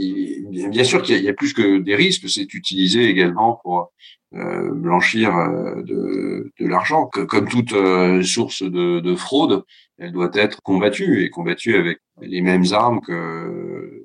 bien 0.71 0.83
sûr 0.86 1.01
qu'il 1.01 1.21
y, 1.21 1.29
a 1.29 1.33
plus 1.33 1.53
que 1.53 1.79
des 1.79 1.95
risques, 1.95 2.27
c'est 2.29 2.53
utilisé 2.53 3.03
également 3.03 3.59
pour 3.62 3.91
euh, 4.36 4.71
blanchir 4.71 5.36
euh, 5.36 5.83
de, 5.83 6.51
de 6.59 6.67
l'argent. 6.67 7.07
Comme 7.07 7.47
toute 7.47 7.73
euh, 7.73 8.23
source 8.23 8.63
de, 8.63 9.01
de 9.01 9.15
fraude, 9.15 9.63
elle 9.99 10.13
doit 10.13 10.31
être 10.33 10.62
combattue 10.63 11.23
et 11.23 11.29
combattue 11.29 11.75
avec 11.75 11.99
les 12.21 12.41
mêmes 12.41 12.65
armes 12.71 13.01
que 13.01 14.02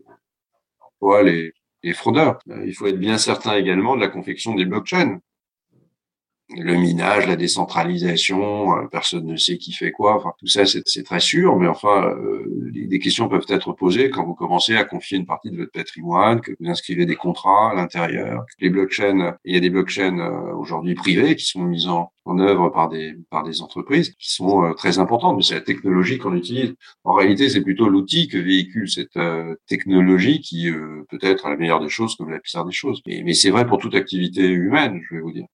les, 1.22 1.52
les 1.82 1.94
fraudeurs. 1.94 2.38
Euh, 2.50 2.64
il 2.66 2.74
faut 2.74 2.87
être 2.87 2.98
bien 2.98 3.18
certain 3.18 3.54
également 3.54 3.96
de 3.96 4.00
la 4.00 4.08
confection 4.08 4.54
des 4.54 4.64
blockchains 4.64 5.20
le 6.56 6.76
minage, 6.76 7.26
la 7.26 7.37
décentralisation, 7.37 8.76
euh, 8.76 8.87
personne 8.90 9.26
ne 9.26 9.37
sait 9.37 9.58
qui 9.58 9.72
fait 9.72 9.92
quoi. 9.92 10.16
Enfin, 10.16 10.32
tout 10.38 10.46
ça, 10.46 10.64
c'est 10.64 11.02
très 11.02 11.20
sûr, 11.20 11.56
mais 11.56 11.68
enfin, 11.68 12.08
euh, 12.08 12.44
des 12.72 12.98
questions 12.98 13.28
peuvent 13.28 13.44
être 13.48 13.72
posées 13.72 14.11
quand 14.11 14.24
vous 14.24 14.34
commencez 14.34 14.74
à 14.74 14.84
confier 14.84 15.18
une 15.18 15.26
partie 15.26 15.50
de 15.50 15.58
votre 15.58 15.72
patrimoine, 15.72 16.40
que 16.40 16.52
vous 16.58 16.68
inscrivez 16.68 17.04
des 17.06 17.16
contrats 17.16 17.72
à 17.72 17.74
l'intérieur. 17.74 18.44
Les 18.61 18.70
blockchains, 18.70 19.37
il 19.44 19.54
y 19.54 19.56
a 19.58 19.61
des 19.61 19.70
blockchains 19.70 20.18
euh, 20.18 20.54
aujourd'hui 20.54 20.94
privées 20.94 21.37
qui 21.37 21.44
sont 21.44 21.64
mises 21.64 21.87
en, 21.87 22.12
en 22.24 22.38
œuvre 22.38 22.70
par 22.70 22.88
des 22.88 23.14
par 23.30 23.42
des 23.42 23.61
entreprises 23.62 24.14
qui 24.18 24.32
sont 24.32 24.72
très 24.74 24.98
importantes, 24.98 25.37
mais 25.37 25.42
c'est 25.42 25.54
la 25.54 25.61
technologie 25.61 26.18
qu'on 26.18 26.34
utilise. 26.34 26.74
En 27.04 27.14
réalité, 27.14 27.48
c'est 27.50 27.62
plutôt 27.62 27.88
l'outil 27.88 28.28
que 28.28 28.38
véhicule 28.38 28.88
cette 28.88 29.18
technologie 29.66 30.40
qui 30.40 30.70
peut 31.11 31.18
être 31.22 31.48
la 31.48 31.56
meilleure 31.56 31.80
des 31.80 31.88
choses 31.88 32.16
comme 32.16 32.30
la 32.30 32.40
pire 32.40 32.64
des 32.64 32.72
choses. 32.72 33.02
Mais 33.06 33.34
c'est 33.34 33.50
vrai 33.50 33.66
pour 33.66 33.78
toute 33.78 33.94
activité 33.94 34.42
humaine, 34.46 35.00
je 35.08 35.16
vais 35.16 35.20
vous 35.20 35.32
dire. 35.32 35.46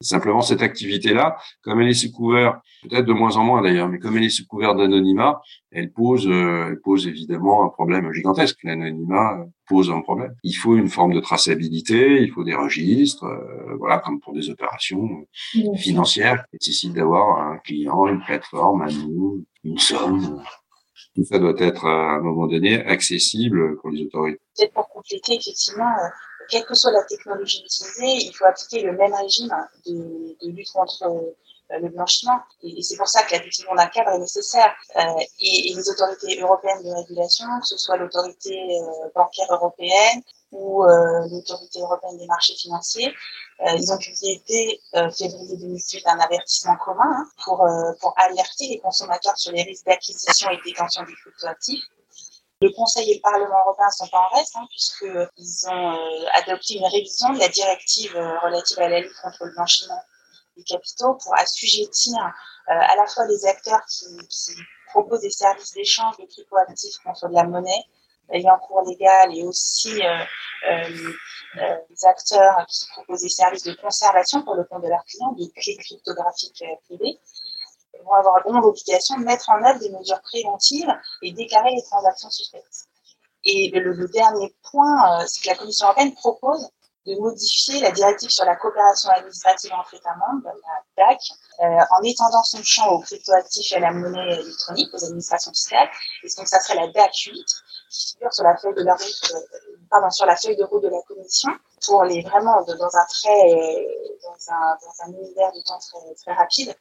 Simplement, 0.00 0.42
cette 0.42 0.62
activité-là, 0.62 1.36
comme 1.62 1.80
elle 1.80 1.88
est 1.88 1.94
sous 1.94 2.12
couvert, 2.12 2.60
peut-être 2.82 3.04
de 3.04 3.12
moins 3.12 3.36
en 3.36 3.42
moins 3.42 3.62
d'ailleurs, 3.62 3.88
mais 3.88 3.98
comme 3.98 4.16
elle 4.16 4.22
est 4.22 4.28
sous 4.28 4.46
couvert 4.46 4.76
d'anonymat, 4.76 5.40
elle 5.72 5.92
pose, 5.92 6.28
euh, 6.28 6.68
elle 6.68 6.80
pose 6.80 7.08
évidemment 7.08 7.64
un 7.64 7.68
problème 7.68 8.12
gigantesque. 8.12 8.58
L'anonymat 8.62 9.44
pose 9.66 9.90
un 9.90 10.00
problème. 10.00 10.36
Il 10.44 10.52
faut 10.52 10.76
une 10.76 10.88
forme 10.88 11.14
de 11.14 11.20
traçabilité, 11.20 12.22
il 12.22 12.30
faut 12.30 12.44
des 12.44 12.54
registres, 12.54 13.24
euh, 13.24 13.74
voilà, 13.76 13.98
comme 13.98 14.20
pour 14.20 14.34
des 14.34 14.50
opérations 14.50 15.26
financières 15.76 16.44
qui 16.44 16.68
nécessitent 16.68 16.94
d'avoir 16.94 17.40
un 17.40 17.58
client, 17.58 18.06
une 18.06 18.20
plateforme, 18.20 18.82
un 18.82 18.92
nous, 18.92 19.44
une 19.64 19.78
somme. 19.78 20.40
Tout 21.16 21.24
ça 21.24 21.40
doit 21.40 21.54
être 21.58 21.86
à 21.86 22.14
un 22.14 22.20
moment 22.20 22.46
donné 22.46 22.84
accessible 22.84 23.76
pour 23.78 23.90
les 23.90 24.04
autorités. 24.04 24.38
Peut-être 24.56 24.74
pour 24.74 24.88
compléter, 24.88 25.34
effectivement, 25.34 25.88
euh, 25.88 26.08
quelle 26.48 26.64
que 26.64 26.74
soit 26.74 26.92
la 26.92 27.04
technologie 27.04 27.62
utilisée, 27.64 28.26
il 28.26 28.32
faut 28.34 28.44
appliquer 28.46 28.82
le 28.82 28.92
même 28.92 29.14
régime 29.14 29.54
de, 29.86 30.50
lutte 30.50 30.72
contre 30.72 31.04
euh, 31.04 31.78
le 31.78 31.88
blanchiment. 31.88 32.40
Et, 32.62 32.82
c'est 32.82 32.96
pour 32.96 33.08
ça 33.08 33.22
que 33.22 33.34
la 33.34 33.40
d'un 33.40 33.86
cadre 33.88 34.10
est 34.10 34.18
nécessaire. 34.18 34.74
Euh, 34.96 35.00
et, 35.40 35.74
les 35.74 35.88
autorités 35.88 36.40
européennes 36.40 36.82
de 36.82 36.90
régulation, 36.90 37.46
que 37.60 37.66
ce 37.66 37.76
soit 37.76 37.96
l'autorité 37.96 38.80
euh, 38.80 39.08
bancaire 39.14 39.48
européenne 39.50 40.22
ou 40.50 40.82
l'autorité 40.82 41.78
européenne 41.78 42.16
des 42.16 42.26
marchés 42.26 42.54
financiers, 42.54 43.12
ils 43.60 43.92
ont 43.92 43.98
publié 43.98 44.42
dès 44.48 44.80
février 45.10 45.58
2018 45.58 46.06
un 46.06 46.18
avertissement 46.20 46.74
commun 46.76 47.04
hein, 47.04 47.28
pour, 47.44 47.66
alerter 48.16 48.66
les 48.68 48.78
consommateurs 48.78 49.36
sur 49.36 49.52
les 49.52 49.62
risques 49.64 49.84
d'acquisition 49.84 50.48
et 50.48 50.58
détention 50.64 51.02
des 51.02 51.12
cryptoactifs 51.12 51.84
le 52.60 52.70
Conseil 52.70 53.10
et 53.10 53.14
le 53.14 53.20
Parlement 53.20 53.60
européen 53.66 53.88
sont 53.90 54.08
pas 54.08 54.18
en 54.18 54.36
reste, 54.36 54.56
hein, 54.56 54.66
puisqu'ils 54.70 55.68
ont 55.68 55.92
euh, 55.92 56.26
adopté 56.34 56.74
une 56.74 56.86
révision 56.86 57.32
de 57.32 57.38
la 57.38 57.48
directive 57.48 58.16
euh, 58.16 58.38
relative 58.40 58.78
à 58.80 58.88
la 58.88 59.00
lutte 59.00 59.14
contre 59.22 59.44
le 59.44 59.52
blanchiment 59.52 60.02
des 60.56 60.64
capitaux 60.64 61.14
pour 61.14 61.38
assujettir 61.38 62.16
euh, 62.16 62.72
à 62.72 62.96
la 62.96 63.06
fois 63.06 63.26
les 63.26 63.46
acteurs 63.46 63.84
qui, 63.86 64.06
proposent 64.88 65.20
des 65.20 65.30
services 65.30 65.74
d'échange 65.74 66.16
de 66.16 66.24
cryptoactifs 66.24 66.96
contre 67.04 67.28
de 67.28 67.34
la 67.34 67.44
monnaie 67.44 67.84
ayant 68.32 68.58
cours 68.58 68.82
légal 68.88 69.36
et 69.36 69.44
aussi 69.44 70.00
les 70.64 72.04
acteurs 72.06 72.64
qui 72.66 72.86
proposent 72.94 73.20
des 73.20 73.28
services 73.28 73.64
de 73.64 73.74
conservation 73.74 74.42
pour 74.42 74.54
le 74.54 74.64
compte 74.64 74.82
de 74.82 74.88
leurs 74.88 75.04
clients, 75.04 75.32
des 75.32 75.50
clés 75.50 75.76
cryptographiques 75.76 76.64
privées, 76.86 77.20
vont 78.04 78.12
avoir 78.12 78.40
l'obligation 78.46 79.18
de 79.18 79.24
mettre 79.24 79.48
en 79.50 79.62
œuvre 79.64 79.78
des 79.80 79.90
mesures 79.90 80.20
préventives 80.22 80.92
et 81.22 81.32
déclarer 81.32 81.70
les 81.74 81.82
transactions 81.82 82.30
suspectes. 82.30 82.88
Et 83.44 83.70
le, 83.72 84.08
dernier 84.08 84.54
point, 84.70 85.20
euh, 85.20 85.24
c'est 85.26 85.42
que 85.42 85.48
la 85.48 85.56
Commission 85.56 85.86
européenne 85.86 86.14
propose 86.14 86.68
de 87.06 87.14
modifier 87.18 87.80
la 87.80 87.90
directive 87.90 88.28
sur 88.28 88.44
la 88.44 88.56
coopération 88.56 89.10
administrative 89.10 89.72
entre 89.72 89.94
États 89.94 90.16
membres, 90.16 90.50
la 90.96 91.06
DAC, 91.06 91.20
euh, 91.60 91.84
en 91.90 92.02
étendant 92.02 92.42
son 92.42 92.62
champ 92.62 92.90
aux 92.90 92.98
cryptoactifs 92.98 93.72
et 93.72 93.76
à 93.76 93.80
la 93.80 93.92
monnaie 93.92 94.40
électronique, 94.40 94.92
aux 94.92 95.04
administrations 95.04 95.52
fiscales. 95.52 95.88
Et 96.24 96.28
donc, 96.36 96.46
ça 96.48 96.60
serait 96.60 96.74
la 96.74 96.88
DAC 96.88 97.14
8 97.26 97.46
qui 97.90 98.12
figure 98.12 98.32
sur 98.34 98.44
la 98.44 98.56
feuille 98.56 98.74
de, 98.74 98.82
route, 98.82 99.32
euh, 99.34 99.58
pardon, 99.90 100.10
sur 100.10 100.26
la 100.26 100.36
feuille 100.36 100.56
de 100.56 100.64
route 100.64 100.82
de 100.82 100.88
la 100.88 101.00
Commission 101.02 101.52
pour 101.86 102.04
les 102.04 102.22
vraiment 102.22 102.60
dans 102.62 102.96
un 102.96 103.06
très, 103.06 103.86
dans 104.22 104.52
un, 104.52 104.76
dans 104.82 105.04
un 105.04 105.12
univers 105.12 105.52
de 105.52 105.60
temps 105.62 105.78
très, 105.78 106.14
très 106.14 106.32
rapide, 106.34 106.76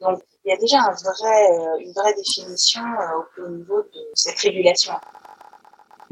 donc, 0.00 0.20
il 0.44 0.50
y 0.50 0.52
a 0.52 0.56
déjà 0.56 0.78
un 0.78 0.92
vrai, 0.92 1.50
euh, 1.52 1.78
une 1.80 1.92
vraie 1.92 2.14
définition 2.14 2.82
euh, 2.82 3.44
au 3.44 3.48
niveau 3.48 3.82
de 3.82 4.00
cette 4.14 4.38
régulation. 4.38 4.94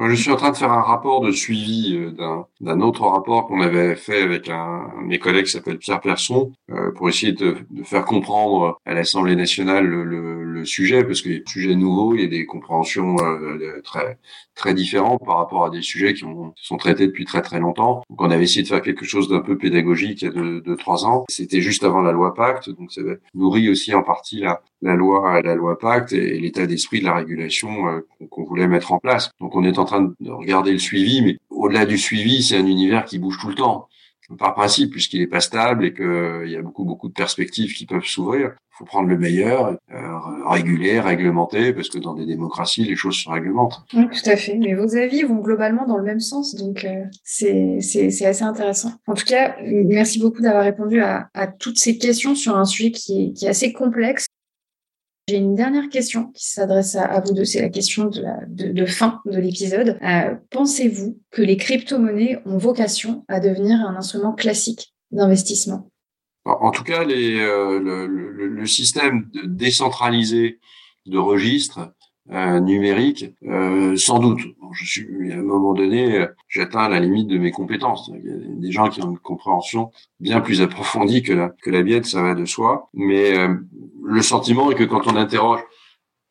Je 0.00 0.14
suis 0.14 0.30
en 0.30 0.36
train 0.36 0.52
de 0.52 0.56
faire 0.56 0.70
un 0.70 0.80
rapport 0.80 1.20
de 1.22 1.32
suivi 1.32 1.96
euh, 1.96 2.42
d'un 2.60 2.80
autre 2.80 3.02
rapport 3.02 3.48
qu'on 3.48 3.60
avait 3.60 3.96
fait 3.96 4.22
avec 4.22 4.48
un, 4.48 4.92
de 5.00 5.06
mes 5.06 5.18
collègues 5.18 5.46
qui 5.46 5.50
s'appelle 5.50 5.78
Pierre 5.78 6.00
Persson 6.00 6.52
pour 6.94 7.08
essayer 7.08 7.32
de, 7.32 7.56
de, 7.70 7.82
faire 7.82 8.04
comprendre 8.04 8.78
à 8.86 8.94
l'Assemblée 8.94 9.34
nationale 9.34 9.86
le, 9.86 10.04
le, 10.04 10.44
le, 10.44 10.64
sujet 10.64 11.02
parce 11.02 11.22
que 11.22 11.30
les 11.30 11.42
sujets 11.46 11.74
nouveaux, 11.74 12.14
il 12.14 12.20
y 12.20 12.24
a 12.24 12.28
des 12.28 12.46
compréhensions 12.46 13.16
très 13.82 14.18
très 14.54 14.74
différentes 14.74 15.24
par 15.24 15.38
rapport 15.38 15.64
à 15.64 15.70
des 15.70 15.82
sujets 15.82 16.14
qui, 16.14 16.24
ont, 16.24 16.52
sont 16.56 16.76
traités 16.76 17.06
depuis 17.06 17.24
très 17.24 17.42
très 17.42 17.60
longtemps. 17.60 18.02
Donc, 18.10 18.20
on 18.20 18.30
avait 18.30 18.44
essayé 18.44 18.62
de 18.62 18.68
faire 18.68 18.82
quelque 18.82 19.04
chose 19.04 19.28
d'un 19.28 19.40
peu 19.40 19.56
pédagogique 19.56 20.22
il 20.22 20.24
y 20.26 20.28
a 20.28 20.32
deux, 20.32 20.60
deux 20.60 20.76
trois 20.76 21.06
ans. 21.06 21.24
C'était 21.28 21.60
juste 21.60 21.84
avant 21.84 22.02
la 22.02 22.12
loi 22.12 22.34
Pacte, 22.34 22.68
donc 22.70 22.92
ça 22.92 23.00
nourrit 23.34 23.70
aussi 23.70 23.94
en 23.94 24.02
partie 24.02 24.40
la, 24.40 24.60
la 24.82 24.94
loi 24.94 25.40
la 25.42 25.54
loi 25.54 25.78
Pacte 25.78 26.12
et, 26.12 26.38
l'état 26.38 26.66
d'esprit 26.66 27.00
de 27.00 27.04
la 27.06 27.14
régulation 27.14 27.88
euh, 27.88 28.00
qu'on 28.30 28.44
voulait 28.44 28.68
mettre 28.68 28.92
en 28.92 28.98
place. 28.98 29.30
Donc 29.40 29.56
on 29.56 29.64
est 29.64 29.78
en 29.78 29.84
train 29.84 30.12
de 30.20 30.30
regarder 30.30 30.72
le 30.72 30.78
suivi, 30.78 31.22
mais 31.22 31.38
au-delà 31.50 31.86
du 31.86 31.98
suivi, 31.98 32.42
c'est 32.42 32.56
un 32.56 32.66
univers 32.66 33.04
qui 33.04 33.18
bouge 33.18 33.38
tout 33.40 33.48
le 33.48 33.54
temps 33.54 33.88
par 34.36 34.54
principe, 34.54 34.90
puisqu'il 34.90 35.22
est 35.22 35.26
pas 35.26 35.40
stable 35.40 35.86
et 35.86 35.94
qu'il 35.94 36.50
y 36.50 36.56
a 36.56 36.62
beaucoup 36.62 36.84
beaucoup 36.84 37.08
de 37.08 37.14
perspectives 37.14 37.72
qui 37.72 37.86
peuvent 37.86 38.04
s'ouvrir. 38.04 38.52
Il 38.56 38.76
faut 38.78 38.84
prendre 38.84 39.08
le 39.08 39.18
meilleur, 39.18 39.76
euh, 39.90 40.48
réguler, 40.48 41.00
réglementer, 41.00 41.72
parce 41.72 41.88
que 41.88 41.98
dans 41.98 42.14
des 42.14 42.26
démocraties, 42.26 42.84
les 42.84 42.94
choses 42.94 43.16
se 43.16 43.28
réglementent. 43.28 43.82
Oui, 43.94 44.04
tout 44.06 44.30
à 44.30 44.36
fait. 44.36 44.56
Mais 44.56 44.74
vos 44.74 44.94
avis 44.96 45.22
vont 45.22 45.38
globalement 45.38 45.86
dans 45.86 45.96
le 45.96 46.04
même 46.04 46.20
sens, 46.20 46.54
donc 46.54 46.84
euh, 46.84 47.04
c'est 47.24 47.78
assez 48.24 48.42
intéressant. 48.42 48.92
En 49.06 49.14
tout 49.14 49.24
cas, 49.24 49.56
merci 49.62 50.20
beaucoup 50.20 50.42
d'avoir 50.42 50.64
répondu 50.64 51.00
à, 51.00 51.28
toutes 51.58 51.78
ces 51.78 51.96
questions 51.98 52.34
sur 52.34 52.56
un 52.56 52.64
sujet 52.64 52.90
qui 52.90 53.34
est 53.40 53.48
assez 53.48 53.72
complexe. 53.72 54.26
J'ai 55.28 55.36
une 55.36 55.54
dernière 55.54 55.90
question 55.90 56.32
qui 56.32 56.48
s'adresse 56.48 56.96
à, 56.96 57.20
vous 57.20 57.34
deux, 57.34 57.44
c'est 57.44 57.60
la 57.60 57.68
question 57.68 58.06
de, 58.06 58.86
fin 58.86 59.20
de 59.26 59.38
l'épisode. 59.38 59.98
Euh, 60.02 60.34
Pensez-vous 60.50 61.20
que 61.30 61.42
les 61.42 61.58
crypto-monnaies 61.58 62.38
ont 62.46 62.56
vocation 62.56 63.26
à 63.28 63.38
devenir 63.38 63.78
un 63.86 63.94
instrument 63.94 64.32
classique 64.32 64.94
d'investissement? 65.10 65.90
En 66.46 66.70
tout 66.70 66.82
cas, 66.82 67.04
euh, 67.04 67.78
le, 67.78 68.66
système 68.66 69.28
décentralisé 69.44 70.60
de 71.04 71.18
registres 71.18 71.92
euh, 72.30 72.60
numérique, 72.60 73.26
euh, 73.46 73.96
sans 73.96 74.20
doute. 74.20 74.40
je 74.72 74.84
suis 74.86 75.32
à 75.32 75.36
un 75.36 75.42
moment 75.42 75.74
donné, 75.74 76.26
j'atteins 76.48 76.88
la 76.88 77.00
limite 77.00 77.28
de 77.28 77.36
mes 77.36 77.50
compétences. 77.50 78.10
Il 78.14 78.30
y 78.30 78.32
a 78.32 78.60
des 78.60 78.72
gens 78.72 78.88
qui 78.88 79.02
ont 79.02 79.10
une 79.10 79.18
compréhension 79.18 79.90
bien 80.20 80.40
plus 80.40 80.62
approfondie 80.62 81.22
que 81.22 81.34
la 81.34 81.50
que 81.50 82.06
ça 82.06 82.22
va 82.22 82.34
de 82.34 82.46
soi. 82.46 82.88
Mais 82.94 83.34
le 84.08 84.22
sentiment 84.22 84.70
est 84.70 84.74
que 84.74 84.84
quand 84.84 85.06
on 85.06 85.16
interroge 85.16 85.60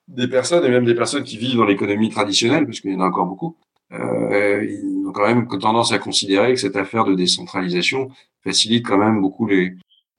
des 0.07 0.27
personnes, 0.27 0.65
et 0.65 0.69
même 0.69 0.85
des 0.85 0.95
personnes 0.95 1.23
qui 1.23 1.37
vivent 1.37 1.57
dans 1.57 1.65
l'économie 1.65 2.09
traditionnelle, 2.09 2.65
parce 2.65 2.79
qu'il 2.79 2.91
y 2.91 2.95
en 2.95 3.01
a 3.01 3.07
encore 3.07 3.25
beaucoup, 3.25 3.57
euh, 3.93 4.65
ils 4.65 5.07
ont 5.07 5.11
quand 5.11 5.27
même 5.27 5.47
tendance 5.47 5.91
à 5.91 5.99
considérer 5.99 6.53
que 6.53 6.59
cette 6.59 6.75
affaire 6.75 7.05
de 7.05 7.13
décentralisation 7.13 8.09
facilite 8.43 8.85
quand 8.85 8.97
même 8.97 9.21
beaucoup 9.21 9.47
les 9.47 9.75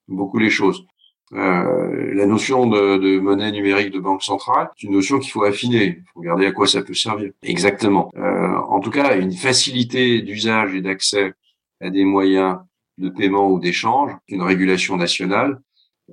beaucoup 0.08 0.38
les 0.38 0.50
choses. 0.50 0.86
Euh, 1.34 2.14
la 2.14 2.24
notion 2.24 2.66
de, 2.66 2.96
de, 2.96 3.20
monnaie 3.20 3.52
numérique 3.52 3.90
de 3.90 3.98
banque 3.98 4.22
centrale, 4.22 4.70
c'est 4.76 4.86
une 4.86 4.94
notion 4.94 5.18
qu'il 5.18 5.30
faut 5.30 5.44
affiner. 5.44 5.98
Il 5.98 6.04
faut 6.14 6.20
regarder 6.20 6.46
à 6.46 6.52
quoi 6.52 6.66
ça 6.66 6.80
peut 6.80 6.94
servir. 6.94 7.32
Exactement. 7.42 8.10
Euh, 8.16 8.56
en 8.56 8.80
tout 8.80 8.90
cas, 8.90 9.14
une 9.18 9.32
facilité 9.32 10.22
d'usage 10.22 10.74
et 10.74 10.80
d'accès 10.80 11.34
à 11.82 11.90
des 11.90 12.04
moyens 12.04 12.56
de 12.96 13.10
paiement 13.10 13.50
ou 13.50 13.60
d'échange, 13.60 14.12
une 14.28 14.42
régulation 14.42 14.96
nationale. 14.96 15.60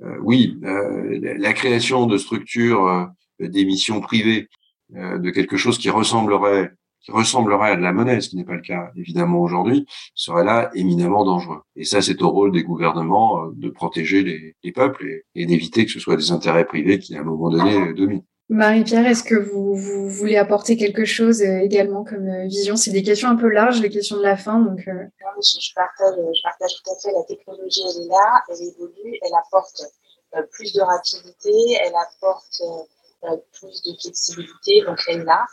Euh, 0.02 0.16
oui, 0.22 0.58
euh, 0.64 1.36
la 1.38 1.52
création 1.52 2.06
de 2.06 2.18
structures 2.18 2.86
euh, 2.86 3.06
d'émissions 3.40 4.00
privées, 4.00 4.48
de 4.90 5.30
quelque 5.30 5.56
chose 5.56 5.78
qui 5.78 5.90
ressemblerait 5.90 6.70
qui 7.00 7.10
ressemblerait 7.10 7.70
à 7.72 7.76
de 7.76 7.82
la 7.82 7.92
monnaie, 7.92 8.20
ce 8.20 8.28
qui 8.28 8.36
n'est 8.36 8.44
pas 8.44 8.54
le 8.54 8.60
cas 8.60 8.90
évidemment 8.96 9.40
aujourd'hui, 9.40 9.84
serait 10.14 10.44
là 10.44 10.70
éminemment 10.74 11.24
dangereux. 11.24 11.60
Et 11.74 11.84
ça, 11.84 12.02
c'est 12.02 12.22
au 12.22 12.30
rôle 12.30 12.52
des 12.52 12.62
gouvernements 12.62 13.46
de 13.52 13.68
protéger 13.68 14.22
les, 14.22 14.54
les 14.62 14.72
peuples 14.72 15.04
et, 15.06 15.24
et 15.34 15.46
d'éviter 15.46 15.86
que 15.86 15.92
ce 15.92 16.00
soit 16.00 16.16
des 16.16 16.32
intérêts 16.32 16.64
privés 16.64 16.98
qui, 16.98 17.16
à 17.16 17.20
un 17.20 17.24
moment 17.24 17.50
donné, 17.50 17.92
dominent. 17.94 18.24
Marie-Pierre, 18.48 19.06
est-ce 19.06 19.24
que 19.24 19.34
vous, 19.34 19.74
voulez 20.08 20.36
apporter 20.36 20.76
quelque 20.76 21.04
chose 21.04 21.42
euh, 21.42 21.58
également 21.58 22.04
comme 22.04 22.28
euh, 22.28 22.46
vision? 22.46 22.76
C'est 22.76 22.92
des 22.92 23.02
questions 23.02 23.28
un 23.28 23.34
peu 23.34 23.48
larges, 23.48 23.80
les 23.80 23.90
questions 23.90 24.18
de 24.18 24.22
la 24.22 24.36
fin. 24.36 24.60
Donc, 24.60 24.86
euh... 24.86 25.04
je, 25.42 25.74
partage, 25.74 26.14
partage 26.44 26.74
tout 26.76 26.90
à 26.92 26.94
fait. 27.00 27.12
La 27.12 27.24
technologie, 27.24 27.82
elle 27.82 28.04
est 28.04 28.08
là, 28.08 28.42
elle 28.48 28.62
évolue, 28.62 29.18
elle 29.20 29.34
apporte 29.44 29.82
plus 30.52 30.72
de 30.72 30.80
rapidité, 30.80 31.50
elle 31.80 31.94
apporte 31.96 32.62
plus 33.58 33.82
de 33.82 33.96
flexibilité, 34.00 34.84
donc 34.86 35.00
elle 35.08 35.22
est 35.22 35.24
là. 35.24 35.44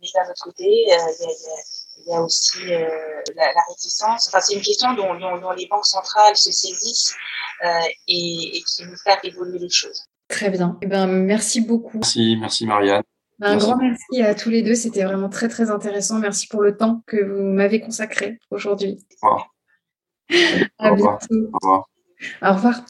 mais 0.00 0.08
d'un 0.14 0.30
autre 0.30 0.42
côté, 0.42 0.64
il 0.66 2.06
y 2.08 2.12
a, 2.12 2.20
aussi 2.22 2.66
la, 2.66 3.52
la, 3.52 3.62
réticence. 3.68 4.26
Enfin, 4.26 4.40
c'est 4.40 4.54
une 4.54 4.62
question 4.62 4.94
dont, 4.94 5.12
les 5.52 5.66
banques 5.68 5.86
centrales 5.86 6.36
se 6.36 6.50
saisissent 6.50 7.14
et, 8.08 8.56
et 8.56 8.62
qui 8.62 8.84
nous 8.84 8.96
faire 8.96 9.20
évoluer 9.22 9.58
les 9.60 9.70
choses. 9.70 10.08
Très 10.34 10.50
bien. 10.50 10.76
Eh 10.82 10.86
ben, 10.86 11.06
merci 11.06 11.60
beaucoup. 11.60 11.98
Merci, 11.98 12.36
merci 12.40 12.66
Marianne. 12.66 13.04
Un 13.40 13.56
grand 13.56 13.76
merci 13.76 14.20
à 14.20 14.34
tous 14.34 14.50
les 14.50 14.62
deux. 14.62 14.74
C'était 14.74 15.04
vraiment 15.04 15.28
très, 15.28 15.46
très 15.46 15.70
intéressant. 15.70 16.18
Merci 16.18 16.48
pour 16.48 16.60
le 16.60 16.76
temps 16.76 17.04
que 17.06 17.22
vous 17.24 17.44
m'avez 17.44 17.80
consacré 17.80 18.40
aujourd'hui. 18.50 18.98
Au 19.22 19.28
revoir. 19.28 19.54
À 20.78 20.90
bientôt. 20.92 21.50
Au 21.52 21.58
revoir. 21.62 21.88
Au 22.42 22.52
revoir. 22.52 22.84